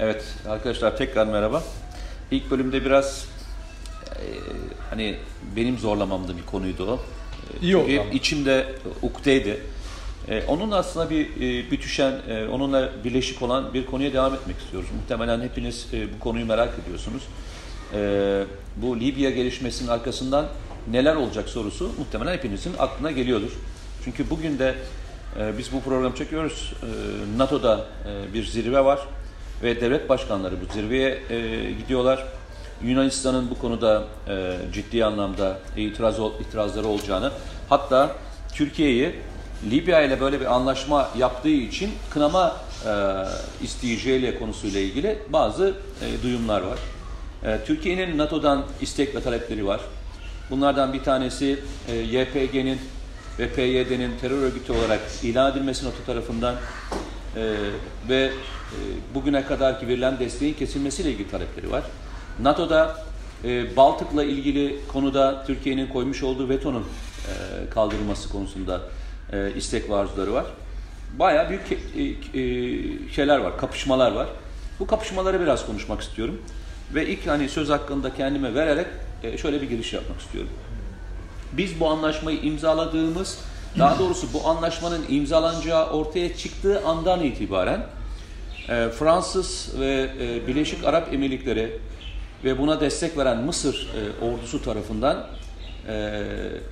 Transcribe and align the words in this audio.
Evet 0.00 0.24
arkadaşlar 0.48 0.96
tekrar 0.96 1.26
merhaba. 1.26 1.62
İlk 2.30 2.50
bölümde 2.50 2.84
biraz 2.84 3.26
e, 4.04 4.24
hani 4.90 5.16
benim 5.56 5.78
zorlamamda 5.78 6.36
bir 6.36 6.42
konuydu 6.42 6.90
o. 6.90 6.94
E, 6.94 7.60
İyi 7.62 7.76
oldu 7.76 7.86
Çünkü 7.88 8.00
ama. 8.00 8.10
içimde 8.10 8.66
ukteydi. 9.02 9.60
E, 10.28 10.42
onun 10.48 10.70
aslında 10.70 11.10
bir 11.10 11.26
e, 11.26 11.70
bütüşen, 11.70 12.12
e, 12.28 12.46
onunla 12.48 12.90
birleşik 13.04 13.42
olan 13.42 13.74
bir 13.74 13.86
konuya 13.86 14.12
devam 14.12 14.34
etmek 14.34 14.58
istiyoruz. 14.58 14.88
Muhtemelen 15.00 15.40
hepiniz 15.40 15.86
e, 15.92 16.14
bu 16.14 16.20
konuyu 16.20 16.46
merak 16.46 16.70
ediyorsunuz. 16.84 17.22
E, 17.94 18.44
bu 18.76 19.00
Libya 19.00 19.30
gelişmesinin 19.30 19.88
arkasından 19.88 20.46
neler 20.90 21.16
olacak 21.16 21.48
sorusu 21.48 21.90
muhtemelen 21.98 22.32
hepinizin 22.32 22.72
aklına 22.78 23.10
geliyordur. 23.10 23.50
Çünkü 24.04 24.30
bugün 24.30 24.58
de 24.58 24.74
e, 25.40 25.58
biz 25.58 25.72
bu 25.72 25.80
programı 25.80 26.16
çekiyoruz. 26.16 26.72
E, 26.82 27.38
NATO'da 27.38 27.86
e, 28.08 28.34
bir 28.34 28.44
zirve 28.46 28.84
var 28.84 29.00
ve 29.62 29.80
devlet 29.80 30.08
başkanları 30.08 30.54
bu 30.60 30.72
zirveye 30.72 31.18
e, 31.30 31.70
gidiyorlar. 31.72 32.26
Yunanistan'ın 32.82 33.50
bu 33.50 33.58
konuda 33.58 34.04
e, 34.28 34.56
ciddi 34.72 35.04
anlamda 35.04 35.58
itiraz 35.76 36.16
itirazları 36.40 36.86
olacağını, 36.86 37.32
hatta 37.68 38.10
Türkiye'yi 38.54 39.14
Libya 39.70 40.02
ile 40.02 40.20
böyle 40.20 40.40
bir 40.40 40.54
anlaşma 40.54 41.08
yaptığı 41.18 41.48
için 41.48 41.90
kınama 42.10 42.56
e, 42.86 42.92
isteyeceğiyle 43.64 44.38
konusuyla 44.38 44.80
ilgili 44.80 45.18
bazı 45.28 45.74
e, 46.02 46.22
duyumlar 46.22 46.60
var. 46.60 46.78
E, 47.44 47.64
Türkiye'nin 47.64 48.18
NATO'dan 48.18 48.64
istek 48.80 49.14
ve 49.14 49.20
talepleri 49.20 49.66
var. 49.66 49.80
Bunlardan 50.50 50.92
bir 50.92 51.02
tanesi 51.02 51.58
e, 51.88 51.94
YPG'nin 51.94 52.78
ve 53.38 53.48
PYD'nin 53.48 54.18
terör 54.20 54.42
örgütü 54.42 54.72
olarak 54.72 55.00
ilan 55.22 55.52
edilmesi 55.52 55.86
NATO 55.86 56.04
tarafından 56.06 56.54
ve 58.08 58.24
e, 58.24 58.34
bugüne 59.14 59.44
kadarki 59.44 59.88
verilen 59.88 60.18
desteğin 60.18 60.54
kesilmesiyle 60.54 61.10
ilgili 61.10 61.30
talepleri 61.30 61.70
var. 61.70 61.84
NATO'da 62.42 62.96
e, 63.44 63.76
Baltık'la 63.76 64.24
ilgili 64.24 64.80
konuda 64.88 65.44
Türkiye'nin 65.46 65.86
koymuş 65.86 66.22
olduğu 66.22 66.48
vetonun 66.48 66.82
e, 66.82 67.70
kaldırılması 67.70 68.28
konusunda 68.28 68.80
e, 69.32 69.52
istek 69.56 69.90
ve 69.90 69.94
arzuları 69.94 70.32
var. 70.32 70.46
Bayağı 71.18 71.48
büyük 71.48 71.72
e, 71.72 72.02
e, 72.40 73.12
şeyler 73.12 73.38
var, 73.38 73.58
kapışmalar 73.58 74.12
var. 74.12 74.28
Bu 74.80 74.86
kapışmaları 74.86 75.40
biraz 75.40 75.66
konuşmak 75.66 76.00
istiyorum. 76.00 76.42
Ve 76.94 77.06
ilk 77.06 77.26
hani 77.26 77.48
söz 77.48 77.68
hakkında 77.68 78.14
kendime 78.14 78.54
vererek 78.54 78.86
e, 79.22 79.38
şöyle 79.38 79.62
bir 79.62 79.68
giriş 79.68 79.92
yapmak 79.92 80.20
istiyorum. 80.20 80.50
Biz 81.52 81.80
bu 81.80 81.88
anlaşmayı 81.88 82.38
imzaladığımız, 82.42 83.38
daha 83.78 83.98
doğrusu 83.98 84.26
bu 84.32 84.48
anlaşmanın 84.48 85.04
imzalanacağı 85.08 85.90
ortaya 85.90 86.36
çıktığı 86.36 86.84
andan 86.84 87.22
itibaren 87.24 87.86
e, 88.68 88.88
Fransız 88.88 89.72
ve 89.80 90.10
e, 90.20 90.46
Birleşik 90.46 90.84
Arap 90.84 91.14
Emirlikleri 91.14 91.78
ve 92.44 92.58
buna 92.58 92.80
destek 92.80 93.18
veren 93.18 93.38
Mısır 93.38 93.74
e, 93.74 94.24
ordusu 94.24 94.62
tarafından 94.62 95.26
e, 95.88 96.22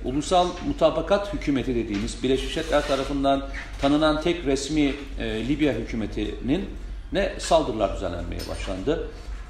ulusal 0.03 0.47
mutabakat 0.67 1.33
hükümeti 1.33 1.75
dediğimiz 1.75 2.23
Birleşmiş 2.23 2.57
Milletler 2.57 2.87
tarafından 2.87 3.47
tanınan 3.81 4.21
tek 4.21 4.45
resmi 4.45 4.93
e, 5.19 5.47
Libya 5.47 5.73
hükümetinin 5.73 6.69
ne 7.13 7.33
saldırılar 7.37 7.95
düzenlenmeye 7.95 8.41
başlandı 8.49 9.07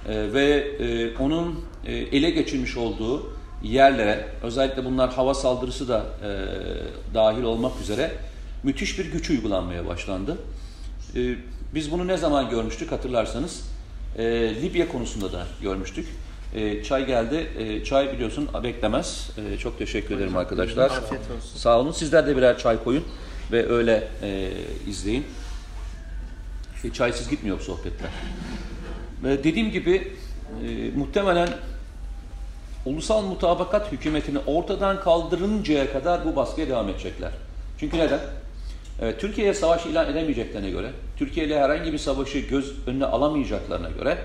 e, 0.09 0.33
ve 0.33 0.45
e, 0.80 1.17
onun 1.17 1.66
e, 1.86 1.94
ele 1.94 2.30
geçirmiş 2.30 2.78
olduğu 2.78 3.33
yerlere 3.69 4.25
özellikle 4.44 4.85
bunlar 4.85 5.13
hava 5.13 5.33
saldırısı 5.33 5.88
da 5.88 6.05
e, 6.23 6.30
dahil 7.13 7.44
olmak 7.44 7.81
üzere 7.81 8.11
müthiş 8.63 8.99
bir 8.99 9.05
güç 9.05 9.30
uygulanmaya 9.30 9.88
başlandı. 9.88 10.38
E, 11.15 11.36
biz 11.75 11.92
bunu 11.92 12.08
ne 12.08 12.17
zaman 12.17 12.49
görmüştük 12.49 12.92
hatırlarsanız 12.92 13.64
e, 14.17 14.23
Libya 14.61 14.87
konusunda 14.87 15.33
da 15.33 15.48
görmüştük. 15.61 16.08
E, 16.55 16.83
çay 16.83 17.05
geldi. 17.05 17.48
E, 17.58 17.83
çay 17.83 18.14
biliyorsun 18.14 18.49
beklemez. 18.64 19.30
E, 19.37 19.58
çok 19.58 19.80
teşekkür 19.80 20.15
ederim 20.15 20.37
arkadaşlar. 20.37 20.86
Afiyet 20.86 21.23
olsun. 21.37 21.58
Sağ 21.58 21.80
olun. 21.80 21.92
Sizler 21.92 22.27
de 22.27 22.37
birer 22.37 22.58
çay 22.58 22.83
koyun 22.83 23.04
ve 23.52 23.70
öyle 23.70 24.08
e, 24.21 24.52
izleyin. 24.87 25.25
E, 26.83 26.93
çaysız 26.93 27.30
gitmiyor 27.30 27.59
bu 27.59 27.64
sohbetler. 27.64 28.09
Ve 29.23 29.43
dediğim 29.43 29.71
gibi 29.71 30.14
e, 30.64 30.89
muhtemelen 30.98 31.49
ulusal 32.86 33.22
mutabakat 33.22 33.92
hükümetini 33.92 34.40
ortadan 34.48 35.00
kaldırıncaya 35.00 35.94
kadar 35.94 36.26
bu 36.26 36.36
baskıya 36.36 36.68
devam 36.68 36.90
edecekler. 36.90 37.32
Çünkü 37.80 37.98
neden? 37.98 38.20
E, 39.02 39.18
Türkiye'ye 39.18 39.54
savaş 39.54 39.86
ilan 39.86 40.12
edemeyeceklerine 40.12 40.70
göre, 40.70 40.92
Türkiye 41.18 41.46
ile 41.46 41.60
herhangi 41.60 41.94
bir 41.94 41.98
savaşı 41.98 42.40
göz 42.40 42.88
önüne 42.88 43.06
alamayacaklarına 43.06 43.90
göre, 43.90 44.18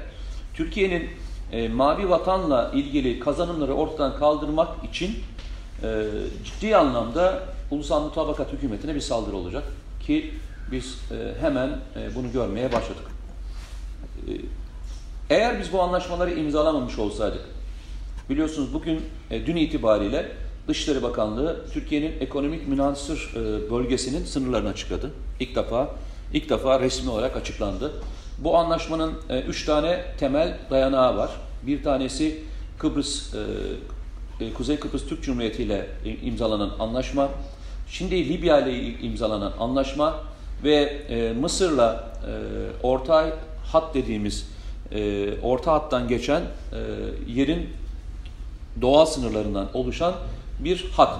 Türkiye'nin 0.54 1.10
e, 1.52 1.68
mavi 1.68 2.10
vatanla 2.10 2.70
ilgili 2.74 3.20
kazanımları 3.20 3.74
ortadan 3.74 4.18
kaldırmak 4.18 4.68
için 4.84 5.16
e, 5.82 6.04
ciddi 6.44 6.76
anlamda 6.76 7.42
ulusal 7.70 8.02
mutabakat 8.02 8.52
hükümetine 8.52 8.94
bir 8.94 9.00
saldırı 9.00 9.36
olacak 9.36 9.64
ki 10.06 10.34
biz 10.72 10.98
e, 11.10 11.40
hemen 11.40 11.68
e, 11.68 12.14
bunu 12.14 12.32
görmeye 12.32 12.72
başladık. 12.72 13.06
E, 14.28 14.32
eğer 15.30 15.60
biz 15.60 15.72
bu 15.72 15.82
anlaşmaları 15.82 16.34
imzalamamış 16.34 16.98
olsaydık, 16.98 17.44
biliyorsunuz 18.30 18.74
bugün 18.74 19.00
e, 19.30 19.46
dün 19.46 19.56
itibariyle 19.56 20.32
Dışişleri 20.68 21.02
Bakanlığı 21.02 21.64
Türkiye'nin 21.72 22.12
ekonomik 22.20 22.68
münasır 22.68 23.32
e, 23.36 23.70
bölgesinin 23.70 24.24
sınırlarını 24.24 24.68
açıkladı. 24.68 25.10
İlk 25.40 25.56
defa 25.56 25.88
ilk 26.32 26.50
defa 26.50 26.80
resmi 26.80 27.10
olarak 27.10 27.36
açıklandı. 27.36 27.92
Bu 28.38 28.56
anlaşmanın 28.56 29.14
e, 29.28 29.40
üç 29.40 29.64
tane 29.64 30.04
temel 30.18 30.58
dayanağı 30.70 31.16
var. 31.16 31.30
Bir 31.62 31.82
tanesi 31.82 32.40
Kıbrıs 32.78 33.34
e, 33.34 34.44
e, 34.44 34.52
Kuzey 34.52 34.76
Kıbrıs 34.76 35.08
Türk 35.08 35.22
Cumhuriyeti 35.22 35.62
ile 35.62 35.86
imzalanan 36.22 36.70
anlaşma, 36.78 37.28
şimdi 37.88 38.28
Libya 38.28 38.66
ile 38.66 38.98
imzalanan 39.00 39.52
anlaşma 39.60 40.20
ve 40.64 40.74
e, 41.08 41.32
Mısır'la 41.32 42.12
e, 42.26 42.32
orta 42.86 43.38
hat 43.72 43.94
dediğimiz 43.94 44.46
e, 44.92 45.28
orta 45.42 45.72
hattan 45.72 46.08
geçen 46.08 46.40
e, 46.40 46.46
yerin 47.28 47.68
doğal 48.80 49.06
sınırlarından 49.06 49.68
oluşan 49.74 50.14
bir 50.58 50.90
hat. 50.92 51.18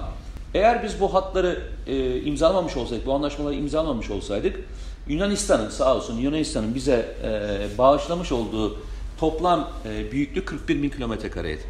Eğer 0.53 0.83
biz 0.83 0.99
bu 0.99 1.13
hatları 1.13 1.61
e, 1.87 2.21
imzalamamış 2.21 2.77
olsaydık, 2.77 3.05
bu 3.05 3.13
anlaşmaları 3.13 3.55
imzalamamış 3.55 4.09
olsaydık, 4.09 4.59
Yunanistan'ın 5.07 5.69
sağ 5.69 5.95
olsun 5.95 6.17
Yunanistan'ın 6.17 6.75
bize 6.75 7.15
e, 7.23 7.77
bağışlamış 7.77 8.31
olduğu 8.31 8.77
toplam 9.19 9.69
e, 9.85 10.11
büyüklük 10.11 10.47
41 10.47 10.83
bin 10.83 10.89
kilometre 10.89 11.29
kareydi. 11.29 11.61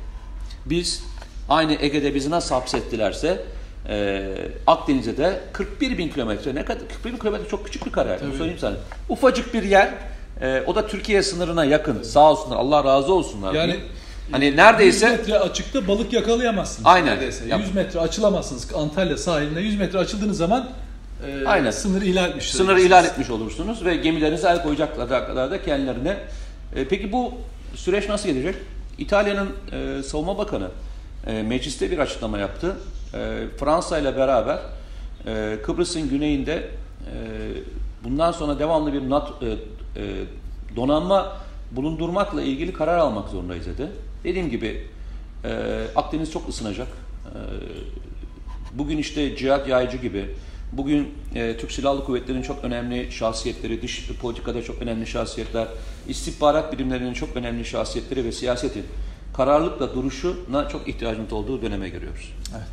Biz 0.65 1.03
aynı 1.49 1.73
Ege'de 1.79 2.15
bizi 2.15 2.29
nasıl 2.29 2.55
hapsettilerse 2.55 3.43
e, 3.89 4.27
Akdeniz'e 4.67 5.17
de 5.17 5.41
41 5.53 5.97
bin 5.97 6.09
kilometre 6.09 6.55
ne 6.55 6.65
kadar 6.65 6.79
41 6.87 7.13
bin 7.13 7.17
kilometre 7.17 7.47
çok 7.49 7.65
küçük 7.65 7.85
bir 7.85 7.91
kare. 7.91 8.19
Söyleyeyim 8.19 8.59
sana. 8.59 8.75
Ufacık 9.09 9.53
bir 9.53 9.63
yer. 9.63 9.93
e, 10.41 10.63
o 10.67 10.75
da 10.75 10.87
Türkiye 10.87 11.23
sınırına 11.23 11.65
yakın. 11.65 12.03
Sağ 12.03 12.31
olsunlar. 12.31 12.57
Allah 12.57 12.83
razı 12.83 13.13
olsunlar. 13.13 13.53
Yani 13.53 13.79
hani 14.31 14.55
neredeyse 14.57 15.07
100 15.07 15.17
metre 15.19 15.39
açıkta 15.39 15.87
balık 15.87 16.13
yakalayamazsınız. 16.13 16.87
Aynen. 16.87 17.15
Neredeyse. 17.15 17.47
Yap. 17.47 17.59
100 17.61 17.75
metre 17.75 17.99
açılamazsınız 17.99 18.73
Antalya 18.75 19.17
sahiline. 19.17 19.61
100 19.61 19.79
metre 19.79 19.99
açıldığınız 19.99 20.37
zaman 20.37 20.69
e, 21.27 21.47
Aynen. 21.47 21.71
sınırı 21.71 22.05
ihlal 22.05 22.29
etmiş. 22.29 22.51
sınırı 22.51 22.63
oluyorsunuz. 22.65 22.85
ihlal 22.85 23.05
etmiş 23.05 23.29
olursunuz 23.29 23.85
ve 23.85 23.95
gemilerinize 23.95 24.47
el 24.47 24.63
koyacaklar 24.63 25.27
kadar 25.27 25.51
da 25.51 25.63
kendilerine. 25.63 26.17
E, 26.75 26.87
peki 26.87 27.11
bu 27.11 27.33
süreç 27.75 28.09
nasıl 28.09 28.29
gelecek? 28.29 28.55
İtalya'nın 28.97 29.49
e, 29.71 30.03
savunma 30.03 30.37
bakanı 30.37 30.67
e, 31.27 31.43
mecliste 31.43 31.91
bir 31.91 31.97
açıklama 31.97 32.37
yaptı. 32.37 32.75
E, 33.13 33.43
Fransa 33.59 33.97
ile 33.97 34.17
beraber 34.17 34.59
e, 35.27 35.57
Kıbrıs'ın 35.65 36.09
güneyinde 36.09 36.53
e, 36.53 36.63
bundan 38.03 38.31
sonra 38.31 38.59
devamlı 38.59 38.93
bir 38.93 39.09
NATO, 39.09 39.45
e, 39.45 39.49
e, 39.49 39.55
donanma 40.75 41.37
bulundurmakla 41.71 42.41
ilgili 42.41 42.73
karar 42.73 42.97
almak 42.97 43.29
zorundayız 43.29 43.65
dedi. 43.65 43.87
Dediğim 44.23 44.49
gibi 44.49 44.87
e, 45.43 45.81
Akdeniz 45.95 46.31
çok 46.31 46.49
ısınacak. 46.49 46.87
E, 47.25 47.37
bugün 48.73 48.97
işte 48.97 49.35
Cihat 49.35 49.67
Yaycı 49.67 49.97
gibi, 49.97 50.25
bugün 50.71 51.09
e, 51.35 51.57
Türk 51.57 51.71
Silahlı 51.71 52.05
Kuvvetleri'nin 52.05 52.43
çok 52.43 52.63
önemli 52.63 53.11
şahsiyetleri, 53.11 53.81
dış 53.81 54.09
politikada 54.21 54.63
çok 54.63 54.81
önemli 54.81 55.07
şahsiyetler, 55.07 55.67
istihbarat 56.07 56.73
birimlerinin 56.73 57.13
çok 57.13 57.35
önemli 57.35 57.65
şahsiyetleri 57.65 58.25
ve 58.25 58.31
siyasetin 58.31 58.83
kararlılıkla 59.33 59.93
duruşuna 59.93 60.69
çok 60.69 60.87
ihtiyacımız 60.87 61.33
olduğu 61.33 61.61
döneme 61.61 61.89
giriyoruz. 61.89 62.33
Evet. 62.51 62.67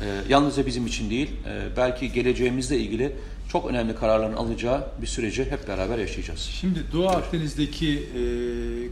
E, 0.00 0.32
yalnızca 0.32 0.66
bizim 0.66 0.86
için 0.86 1.10
değil, 1.10 1.30
e, 1.48 1.76
belki 1.76 2.12
geleceğimizle 2.12 2.78
ilgili 2.78 3.12
çok 3.48 3.70
önemli 3.70 3.94
kararların 3.94 4.36
alacağı 4.36 4.84
bir 5.02 5.06
süreci 5.06 5.44
hep 5.44 5.68
beraber 5.68 5.98
yaşayacağız. 5.98 6.40
Şimdi 6.40 6.84
Doğu 6.92 7.08
Akdeniz'deki 7.08 7.92
e, 7.92 8.22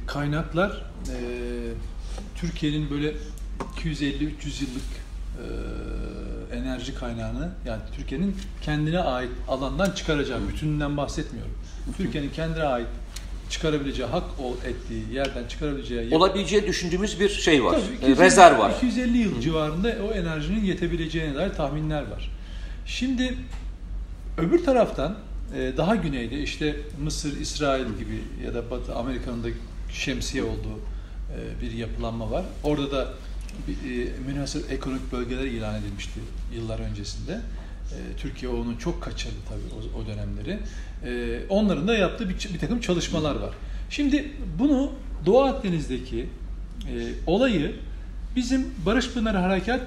kaynaklar 0.07 0.71
e, 0.71 1.17
Türkiye'nin 2.43 2.91
böyle 2.91 3.15
250-300 3.77 4.25
yıllık 4.63 4.89
e, 6.53 6.57
enerji 6.57 6.95
kaynağını 6.95 7.51
yani 7.67 7.83
Türkiye'nin 7.97 8.37
kendine 8.63 8.99
ait 8.99 9.31
alandan 9.49 9.91
çıkaracağı 9.91 10.49
bütününden 10.49 10.97
bahsetmiyorum. 10.97 11.53
Türkiye'nin 11.97 12.31
kendine 12.31 12.65
ait 12.65 12.87
çıkarabileceği, 13.51 14.09
hak 14.09 14.41
ol 14.41 14.55
ettiği 14.67 15.15
yerden 15.15 15.49
çıkarabileceği 15.49 16.15
Olabileceği 16.15 16.67
düşündüğümüz 16.67 17.21
bir 17.21 17.29
şey 17.29 17.65
var. 17.65 17.73
Tabii, 17.73 17.97
250 17.97 18.19
rezerv 18.19 18.59
var. 18.59 18.73
250 18.77 19.19
yıl 19.19 19.41
civarında 19.41 19.97
o 20.11 20.13
enerjinin 20.13 20.65
yetebileceğine 20.65 21.35
dair 21.35 21.51
tahminler 21.51 22.03
var. 22.03 22.31
Şimdi 22.87 23.35
öbür 24.39 24.65
taraftan 24.65 25.17
daha 25.77 25.97
güneyde 25.97 26.39
işte 26.39 26.77
Mısır, 27.03 27.41
İsrail 27.41 27.87
gibi 27.99 28.23
ya 28.45 28.55
da 28.55 28.71
Batı 28.71 28.95
Amerika'nın 28.95 29.45
da 29.45 29.49
şemsiye 29.93 30.43
olduğu 30.43 30.92
bir 31.63 31.71
yapılanma 31.73 32.31
var. 32.31 32.45
Orada 32.65 32.91
da 32.91 33.09
e, 33.69 33.73
münhasır 34.27 34.71
ekonomik 34.71 35.13
bölgeler 35.13 35.45
ilan 35.45 35.75
edilmişti 35.75 36.21
yıllar 36.55 36.79
öncesinde. 36.79 37.33
E, 37.33 38.17
Türkiye 38.17 38.53
onu 38.53 38.79
çok 38.79 39.03
kaçırdı 39.03 39.35
tabii 39.49 40.03
o, 40.03 40.07
dönemleri. 40.07 40.59
E, 41.05 41.41
onların 41.49 41.89
da 41.89 41.95
yaptığı 41.97 42.29
bir, 42.29 42.59
takım 42.61 42.81
çalışmalar 42.81 43.35
var. 43.35 43.51
Şimdi 43.91 44.33
bunu 44.59 44.93
Doğu 45.27 45.43
Akdeniz'deki 45.43 46.27
e, 46.89 47.13
olayı 47.27 47.75
bizim 48.37 48.67
Barış 48.87 49.11
Pınarı 49.11 49.39
Harekat 49.39 49.81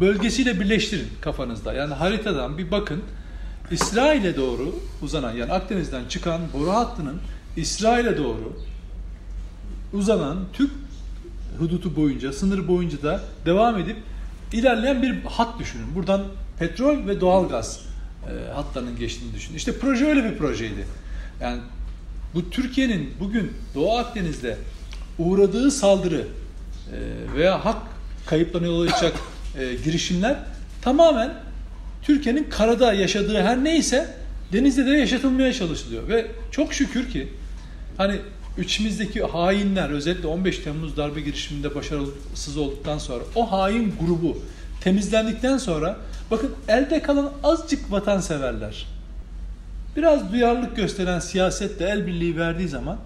bölgesiyle 0.00 0.60
birleştirin 0.60 1.08
kafanızda. 1.20 1.72
Yani 1.72 1.94
haritadan 1.94 2.58
bir 2.58 2.70
bakın. 2.70 3.02
İsrail'e 3.70 4.36
doğru 4.36 4.74
uzanan 5.02 5.32
yani 5.32 5.52
Akdeniz'den 5.52 6.08
çıkan 6.08 6.40
boru 6.52 6.70
hattının 6.70 7.20
İsrail'e 7.56 8.18
doğru 8.18 8.60
uzanan 9.92 10.38
Türk 10.52 10.70
hudutu 11.58 11.96
boyunca, 11.96 12.32
sınır 12.32 12.68
boyunca 12.68 13.02
da 13.02 13.20
devam 13.46 13.78
edip 13.78 13.96
ilerleyen 14.52 15.02
bir 15.02 15.22
hat 15.24 15.58
düşünün. 15.58 15.94
Buradan 15.94 16.22
petrol 16.58 17.06
ve 17.06 17.20
doğalgaz 17.20 17.80
e, 18.26 18.52
hatlarının 18.52 18.98
geçtiğini 18.98 19.34
düşünün. 19.34 19.56
İşte 19.56 19.78
proje 19.78 20.06
öyle 20.06 20.24
bir 20.24 20.38
projeydi. 20.38 20.86
Yani 21.40 21.60
bu 22.34 22.50
Türkiye'nin 22.50 23.14
bugün 23.20 23.52
Doğu 23.74 23.96
Akdeniz'de 23.96 24.56
uğradığı 25.18 25.70
saldırı 25.70 26.26
e, 26.92 26.98
veya 27.36 27.64
hak 27.64 27.76
kayıplarına 28.26 28.66
yol 28.66 28.80
açacak 28.80 29.12
e, 29.58 29.74
girişimler 29.84 30.36
tamamen 30.82 31.34
Türkiye'nin 32.02 32.44
karada 32.50 32.92
yaşadığı 32.92 33.42
her 33.42 33.64
neyse 33.64 34.14
denizde 34.52 34.86
de 34.86 34.90
yaşatılmaya 34.90 35.52
çalışılıyor. 35.52 36.08
Ve 36.08 36.26
çok 36.50 36.74
şükür 36.74 37.10
ki 37.10 37.28
hani 37.96 38.16
içimizdeki 38.58 39.22
hainler 39.22 39.90
özellikle 39.90 40.28
15 40.28 40.58
Temmuz 40.58 40.96
darbe 40.96 41.20
girişiminde 41.20 41.74
başarısız 41.74 42.56
olduktan 42.56 42.98
sonra 42.98 43.24
o 43.34 43.52
hain 43.52 43.94
grubu 44.00 44.38
temizlendikten 44.80 45.58
sonra 45.58 45.96
bakın 46.30 46.50
elde 46.68 47.02
kalan 47.02 47.32
azıcık 47.44 47.92
vatanseverler 47.92 48.86
biraz 49.96 50.32
duyarlılık 50.32 50.76
gösteren 50.76 51.18
siyasetle 51.18 51.86
el 51.88 52.06
birliği 52.06 52.36
verdiği 52.36 52.68
zaman 52.68 52.96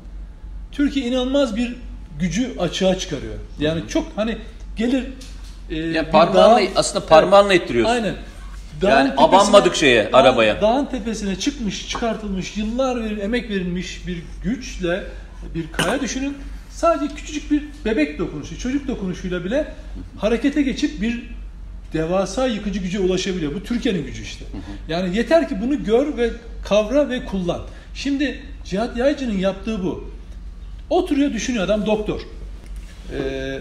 Türkiye 0.72 1.06
inanılmaz 1.06 1.56
bir 1.56 1.76
gücü 2.20 2.58
açığa 2.58 2.98
çıkarıyor. 2.98 3.34
Yani 3.60 3.82
çok 3.88 4.06
hani 4.16 4.38
gelir 4.76 5.04
e, 5.70 5.76
Yani 5.76 6.10
parmağınla 6.10 6.60
dağ- 6.60 6.68
aslında 6.76 7.06
parmağınla 7.06 7.54
ittiriyorsun. 7.54 7.92
Aynen. 7.94 8.14
Yani 8.82 9.12
abanmadık 9.16 9.76
şeye, 9.76 10.04
dağın- 10.04 10.12
arabaya. 10.12 10.60
Dağın 10.60 10.86
tepesine 10.86 11.36
çıkmış, 11.38 11.88
çıkartılmış, 11.88 12.56
yıllar 12.56 13.04
ver, 13.04 13.16
emek 13.16 13.50
verilmiş 13.50 14.06
bir 14.06 14.22
güçle 14.44 15.04
bir 15.54 15.72
kaya 15.72 16.00
düşünün. 16.00 16.36
Sadece 16.70 17.14
küçücük 17.14 17.50
bir 17.50 17.62
bebek 17.84 18.18
dokunuşu, 18.18 18.58
çocuk 18.58 18.88
dokunuşuyla 18.88 19.44
bile 19.44 19.74
harekete 20.18 20.62
geçip 20.62 21.02
bir 21.02 21.22
devasa 21.92 22.46
yıkıcı 22.46 22.80
güce 22.80 23.00
ulaşabiliyor. 23.00 23.54
Bu 23.54 23.62
Türkiye'nin 23.62 24.06
gücü 24.06 24.22
işte. 24.22 24.44
Yani 24.88 25.16
yeter 25.16 25.48
ki 25.48 25.56
bunu 25.62 25.84
gör 25.84 26.16
ve 26.16 26.30
kavra 26.64 27.08
ve 27.08 27.24
kullan. 27.24 27.62
Şimdi 27.94 28.42
Cihat 28.64 28.96
Yaycı'nın 28.96 29.38
yaptığı 29.38 29.84
bu. 29.84 30.10
Oturuyor 30.90 31.32
düşünüyor 31.32 31.64
adam 31.64 31.86
doktor. 31.86 32.20
Ee, 33.12 33.58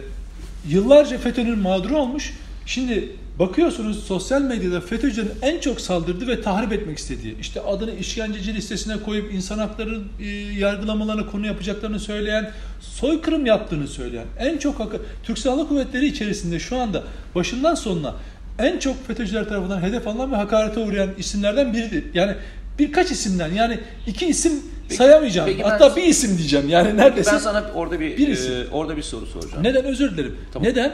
yıllarca 0.68 1.18
FETÖ'nün 1.18 1.60
mağduru 1.60 1.98
olmuş. 1.98 2.34
Şimdi 2.66 3.10
bakıyorsunuz 3.40 4.04
sosyal 4.04 4.42
medyada 4.42 4.82
FETÖ'cülerin 4.82 5.32
en 5.42 5.60
çok 5.60 5.82
saldırdığı 5.82 6.28
ve 6.28 6.42
tahrip 6.42 6.74
etmek 6.74 6.98
istediği, 6.98 7.40
işte 7.40 7.62
adını 7.62 7.96
işkenceci 7.96 8.56
listesine 8.56 8.98
koyup 9.06 9.34
insan 9.34 9.58
hakları 9.60 10.00
e, 10.22 10.26
yargılamalarına 10.60 11.26
konu 11.26 11.48
yapacaklarını 11.48 12.00
söyleyen, 12.00 12.52
soykırım 12.82 13.46
yaptığını 13.46 13.88
söyleyen, 13.88 14.26
en 14.40 14.58
çok 14.58 14.80
hak- 14.80 15.00
Türk 15.24 15.40
Silahlı 15.40 15.68
Kuvvetleri 15.68 16.06
içerisinde 16.08 16.60
şu 16.60 16.78
anda 16.78 17.04
başından 17.36 17.76
sonuna 17.76 18.16
en 18.60 18.80
çok 18.80 19.08
FETÖ'cüler 19.08 19.50
tarafından 19.50 19.82
hedef 19.82 20.08
alınan 20.08 20.32
ve 20.32 20.36
hakarete 20.36 20.80
uğrayan 20.80 21.10
isimlerden 21.18 21.74
biridir. 21.74 22.04
Yani 22.14 22.36
birkaç 22.80 23.12
isimden 23.12 23.54
yani 23.54 23.80
iki 24.08 24.26
isim 24.26 24.54
sayamayacağım. 24.90 25.50
peki 25.50 25.64
ben- 25.64 25.70
Hatta 25.70 25.96
bir 25.96 26.04
isim 26.04 26.38
diyeceğim. 26.38 26.70
Yani 26.70 26.98
neredeyse 26.98 27.32
Ben 27.32 27.38
sana 27.38 27.64
orada 27.76 28.00
bir 28.00 28.18
Birisi. 28.18 28.52
e, 28.52 28.68
orada 28.72 28.98
bir 28.98 29.02
soru 29.02 29.26
soracağım. 29.26 29.64
neden 29.64 29.86
özür 29.86 30.12
dilerim. 30.18 30.36
Tamam. 30.54 30.70
Neden? 30.70 30.94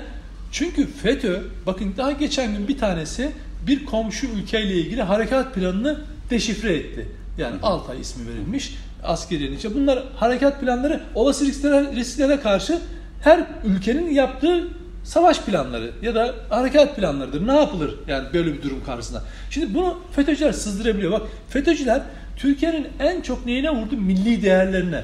Çünkü 0.55 0.87
FETÖ 0.87 1.41
bakın 1.65 1.93
daha 1.97 2.11
geçen 2.11 2.53
gün 2.53 2.67
bir 2.67 2.77
tanesi 2.77 3.31
bir 3.67 3.85
komşu 3.85 4.27
ülkeyle 4.27 4.73
ilgili 4.73 5.01
harekat 5.01 5.55
planını 5.55 6.01
deşifre 6.29 6.75
etti. 6.75 7.07
Yani 7.37 7.55
Altay 7.63 8.01
ismi 8.01 8.27
verilmiş 8.27 8.75
askeriyenin 9.03 9.57
içinde. 9.57 9.75
Bunlar 9.75 10.03
harekat 10.15 10.61
planları 10.61 11.01
olası 11.15 11.45
risklere, 11.45 11.95
risklere 11.95 12.39
karşı 12.39 12.79
her 13.21 13.43
ülkenin 13.65 14.11
yaptığı 14.11 14.67
savaş 15.03 15.41
planları 15.41 15.91
ya 16.01 16.15
da 16.15 16.35
harekat 16.49 16.95
planlarıdır. 16.95 17.47
Ne 17.47 17.55
yapılır 17.55 17.95
yani 18.07 18.27
böyle 18.33 18.53
bir 18.53 18.61
durum 18.61 18.83
karşısında? 18.85 19.23
Şimdi 19.49 19.73
bunu 19.73 19.99
FETÖ'cüler 20.11 20.51
sızdırabiliyor. 20.51 21.11
Bak 21.11 21.21
FETÖ'cüler 21.49 22.01
Türkiye'nin 22.37 22.87
en 22.99 23.21
çok 23.21 23.45
neyine 23.45 23.69
vurdu? 23.69 23.97
Milli 23.97 24.41
değerlerine. 24.43 25.03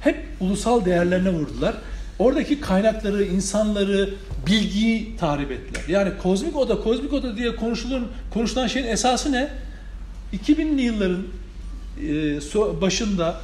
Hep 0.00 0.16
ulusal 0.40 0.84
değerlerine 0.84 1.30
vurdular. 1.30 1.74
Oradaki 2.18 2.60
kaynakları, 2.60 3.24
insanları, 3.24 4.10
bilgiyi 4.46 5.16
tahrip 5.16 5.50
ettiler. 5.50 5.82
Yani 5.88 6.10
kozmik 6.22 6.56
oda, 6.56 6.80
kozmik 6.80 7.12
oda 7.12 7.36
diye 7.36 7.56
konuşulan, 7.56 8.04
konuşulan 8.30 8.66
şeyin 8.66 8.86
esası 8.86 9.32
ne? 9.32 9.48
2000'li 10.32 10.82
yılların 10.82 11.26
e, 12.00 12.80
başında 12.80 13.40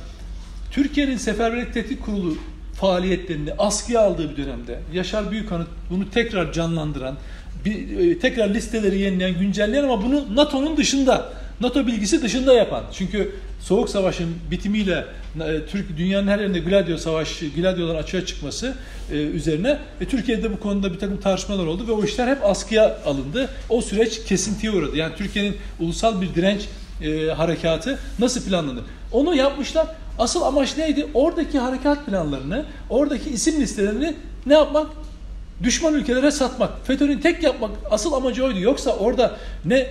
Türkiye'nin 0.70 1.16
Seferberlik 1.16 1.74
Tetkik 1.74 2.04
Kurulu 2.04 2.36
faaliyetlerini 2.74 3.52
askıya 3.58 4.00
aldığı 4.00 4.30
bir 4.30 4.36
dönemde 4.36 4.80
Yaşar 4.92 5.30
Büyükanıt 5.30 5.68
bunu 5.90 6.10
tekrar 6.10 6.52
canlandıran, 6.52 7.16
bir, 7.64 7.98
e, 7.98 8.18
tekrar 8.18 8.48
listeleri 8.48 8.98
yenileyen, 8.98 9.38
güncelleyen 9.38 9.84
ama 9.84 10.02
bunu 10.02 10.36
NATO'nun 10.36 10.76
dışında, 10.76 11.32
NATO 11.60 11.86
bilgisi 11.86 12.22
dışında 12.22 12.54
yapan. 12.54 12.84
Çünkü 12.92 13.34
Soğuk 13.60 13.90
Savaş'ın 13.90 14.34
bitimiyle 14.50 15.04
e, 15.40 15.66
Türk 15.66 15.96
dünyanın 15.96 16.28
her 16.28 16.38
yerinde 16.38 16.58
Gladio 16.58 16.96
Savaşı, 16.96 17.48
Gladio'ların 17.48 17.98
açığa 17.98 18.26
çıkması 18.26 18.74
e, 19.12 19.14
üzerine 19.14 19.78
ve 20.00 20.04
Türkiye'de 20.04 20.52
bu 20.52 20.60
konuda 20.60 20.92
bir 20.92 20.98
takım 20.98 21.20
tartışmalar 21.20 21.66
oldu 21.66 21.86
ve 21.88 21.92
o 21.92 22.04
işler 22.04 22.28
hep 22.28 22.44
askıya 22.44 22.98
alındı. 23.04 23.48
O 23.68 23.82
süreç 23.82 24.24
kesintiye 24.24 24.72
uğradı. 24.72 24.96
Yani 24.96 25.14
Türkiye'nin 25.16 25.56
ulusal 25.80 26.20
bir 26.20 26.34
direnç 26.34 26.60
e, 27.02 27.30
harekatı 27.30 27.98
nasıl 28.18 28.42
planlandı? 28.42 28.84
Onu 29.12 29.34
yapmışlar. 29.34 29.86
Asıl 30.18 30.42
amaç 30.42 30.76
neydi? 30.76 31.06
Oradaki 31.14 31.58
harekat 31.58 32.06
planlarını, 32.06 32.64
oradaki 32.90 33.30
isim 33.30 33.60
listelerini 33.60 34.14
ne 34.46 34.54
yapmak? 34.54 34.86
Düşman 35.62 35.94
ülkelere 35.94 36.30
satmak. 36.30 36.86
FETÖ'nün 36.86 37.18
tek 37.18 37.42
yapmak 37.42 37.70
asıl 37.90 38.12
amacı 38.12 38.44
oydu. 38.44 38.58
Yoksa 38.60 38.96
orada 38.96 39.36
ne 39.64 39.86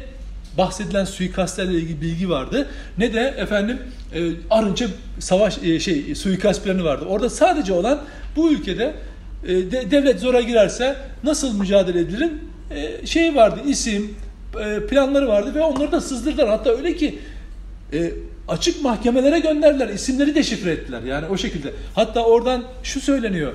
bahsedilen 0.57 1.05
suikastlerle 1.05 1.73
ilgili 1.73 2.01
bilgi 2.01 2.29
vardı 2.29 2.67
ne 2.97 3.13
de 3.13 3.33
efendim 3.37 3.79
e, 4.15 4.19
arınca 4.49 4.87
savaş 5.19 5.57
e, 5.63 5.79
şey 5.79 6.15
suikast 6.15 6.63
planı 6.63 6.83
vardı. 6.83 7.05
Orada 7.05 7.29
sadece 7.29 7.73
olan 7.73 8.01
bu 8.35 8.51
ülkede 8.51 8.93
e, 9.43 9.49
de- 9.49 9.91
devlet 9.91 10.19
zora 10.19 10.41
girerse 10.41 10.95
nasıl 11.23 11.59
mücadele 11.59 11.99
edilir 11.99 12.29
e, 12.71 13.07
şey 13.07 13.35
vardı 13.35 13.59
isim 13.67 14.15
e, 14.65 14.87
planları 14.87 15.27
vardı 15.27 15.55
ve 15.55 15.61
onları 15.61 15.91
da 15.91 16.01
sızdırdılar. 16.01 16.49
Hatta 16.49 16.69
öyle 16.69 16.95
ki 16.95 17.19
e, 17.93 18.11
açık 18.47 18.83
mahkemelere 18.83 19.39
gönderdiler. 19.39 19.87
isimleri 19.89 20.35
deşifre 20.35 20.71
ettiler. 20.71 21.01
Yani 21.01 21.25
o 21.25 21.37
şekilde. 21.37 21.73
Hatta 21.95 22.23
oradan 22.23 22.63
şu 22.83 23.01
söyleniyor. 23.01 23.53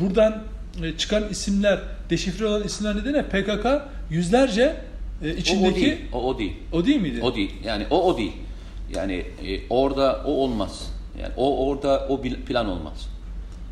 Buradan 0.00 0.42
e, 0.82 0.96
çıkan 0.96 1.28
isimler, 1.30 1.78
deşifre 2.10 2.46
olan 2.46 2.64
isimler 2.64 2.96
nedeniyle 2.96 3.22
PKK 3.22 3.66
yüzlerce 4.10 4.76
e, 5.22 5.26
O, 5.26 5.34
o 5.34 5.36
içindeki 5.36 5.80
değil. 5.80 5.96
O, 6.12 6.22
o 6.22 6.38
değil. 6.38 6.52
o 6.72 6.86
değil 6.86 7.00
miydi? 7.00 7.20
O 7.22 7.34
değil. 7.34 7.52
Yani 7.64 7.86
o 7.90 8.02
o 8.12 8.18
değil. 8.18 8.32
Yani 8.94 9.14
e, 9.46 9.60
orada 9.70 10.22
o 10.26 10.30
olmaz. 10.30 10.90
Yani 11.22 11.32
o 11.36 11.68
orada 11.68 12.06
o 12.08 12.20
plan 12.22 12.68
olmaz. 12.68 13.08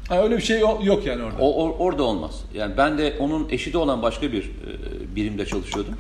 Ha, 0.09 0.23
öyle 0.23 0.37
bir 0.37 0.43
şey 0.43 0.61
yo- 0.61 0.79
yok 0.83 1.07
yani 1.07 1.23
orada. 1.23 1.37
O, 1.43 1.49
o- 1.65 1.77
orada 1.79 2.03
olmaz. 2.03 2.41
Yani 2.55 2.77
ben 2.77 2.99
de 2.99 3.17
onun 3.21 3.49
eşi 3.51 3.73
de 3.73 3.79
olan 3.79 4.03
başka 4.03 4.33
bir 4.33 4.43
e, 4.45 5.17
birimde 5.17 5.47
çalışıyordum. 5.47 5.95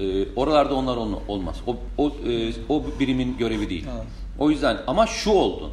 E, 0.00 0.24
oralarda 0.36 0.74
onlar 0.74 0.96
ol- 0.96 1.20
olmaz. 1.28 1.56
O 1.66 1.76
o 1.98 2.08
e, 2.28 2.52
o 2.68 2.82
birimin 3.00 3.36
görevi 3.38 3.70
değil. 3.70 3.84
Ha. 3.84 4.04
O 4.38 4.50
yüzden 4.50 4.78
ama 4.86 5.06
şu 5.06 5.30
oldu. 5.30 5.70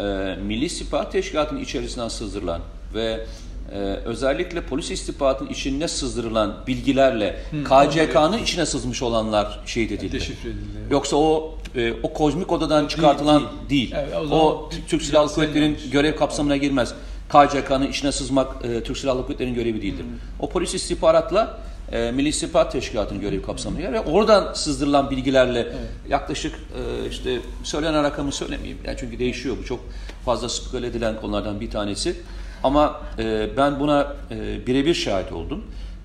E, 0.00 0.02
Milli 0.46 0.64
İstihbarat 0.64 1.12
Teşkilatı'nın 1.12 1.60
içerisinden 1.60 2.08
sızdırılan 2.08 2.60
ve 2.94 3.26
e, 3.72 3.76
özellikle 4.04 4.60
polis 4.60 4.90
istihbaratının 4.90 5.50
içine 5.50 5.88
sızdırılan 5.88 6.56
bilgilerle 6.66 7.36
KCK'nın 7.64 8.38
içine 8.38 8.66
sızmış 8.66 9.02
olanlar 9.02 9.60
şehit 9.66 9.92
edildi. 9.92 10.12
Deşifre 10.12 10.48
edildi. 10.48 10.78
Yoksa 10.90 11.16
o 11.16 11.58
e, 11.76 11.92
o 12.02 12.12
kozmik 12.12 12.52
odadan 12.52 12.86
çıkartılan 12.86 13.42
değil. 13.70 13.92
değil. 13.92 13.94
Evet, 13.96 14.32
o 14.32 14.36
o, 14.36 14.70
Türk 14.88 15.02
Silahlı 15.02 15.34
Kuvvetleri'nin 15.34 15.78
görev 15.92 16.16
kapsamına 16.16 16.56
girmez. 16.56 16.94
KCK'nın 17.28 17.86
içine 17.86 18.12
sızmak 18.12 18.64
e, 18.64 18.82
Türk 18.82 18.98
Silahlı 18.98 19.26
Kuvvetleri'nin 19.26 19.54
görevi 19.54 19.82
değildir. 19.82 20.04
O 20.40 20.48
polis 20.48 20.74
istihbaratla 20.74 21.58
e, 21.92 22.10
Milli 22.10 22.28
İstihbarat 22.28 22.72
Teşkilatı'nın 22.72 23.20
görevi 23.20 23.42
kapsamına 23.42 23.80
girer 23.80 23.92
ve 23.92 24.00
oradan 24.00 24.52
sızdırılan 24.52 25.10
bilgilerle 25.10 25.72
yaklaşık 26.08 26.54
e, 26.54 27.08
işte 27.08 27.40
söylenen 27.62 28.02
rakamı 28.02 28.32
söylemeyeyim. 28.32 28.78
Yani 28.86 28.96
çünkü 29.00 29.18
değişiyor 29.18 29.56
bu 29.62 29.64
çok 29.64 29.80
fazla 30.24 30.48
speküle 30.48 30.86
edilen 30.86 31.20
konulardan 31.20 31.60
bir 31.60 31.70
tanesi. 31.70 32.16
Ama 32.64 33.00
e, 33.18 33.48
ben 33.56 33.80
buna 33.80 34.16
e, 34.30 34.66
birebir 34.66 34.94
şahit 34.94 35.32
oldum. 35.32 35.64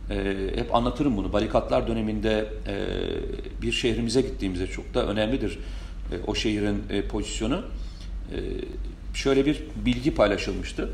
E, 0.10 0.16
hep 0.56 0.76
anlatırım 0.76 1.18
bunu. 1.18 1.34
Barikatlar 1.34 1.88
döneminde 1.88 2.46
e, 2.68 2.76
bir 3.62 3.72
şehrimize 3.72 4.22
gittiğimizde 4.22 4.68
çok 4.68 4.94
da 4.94 5.06
önemlidir 5.06 5.60
e, 6.12 6.16
o 6.28 6.36
şehrin 6.36 6.84
e, 6.90 7.02
pozisyonu. 7.02 7.56
E, 7.56 8.38
şöyle 9.14 9.46
bir 9.46 9.64
bilgi 9.86 10.16
paylaşılmıştı. 10.16 10.90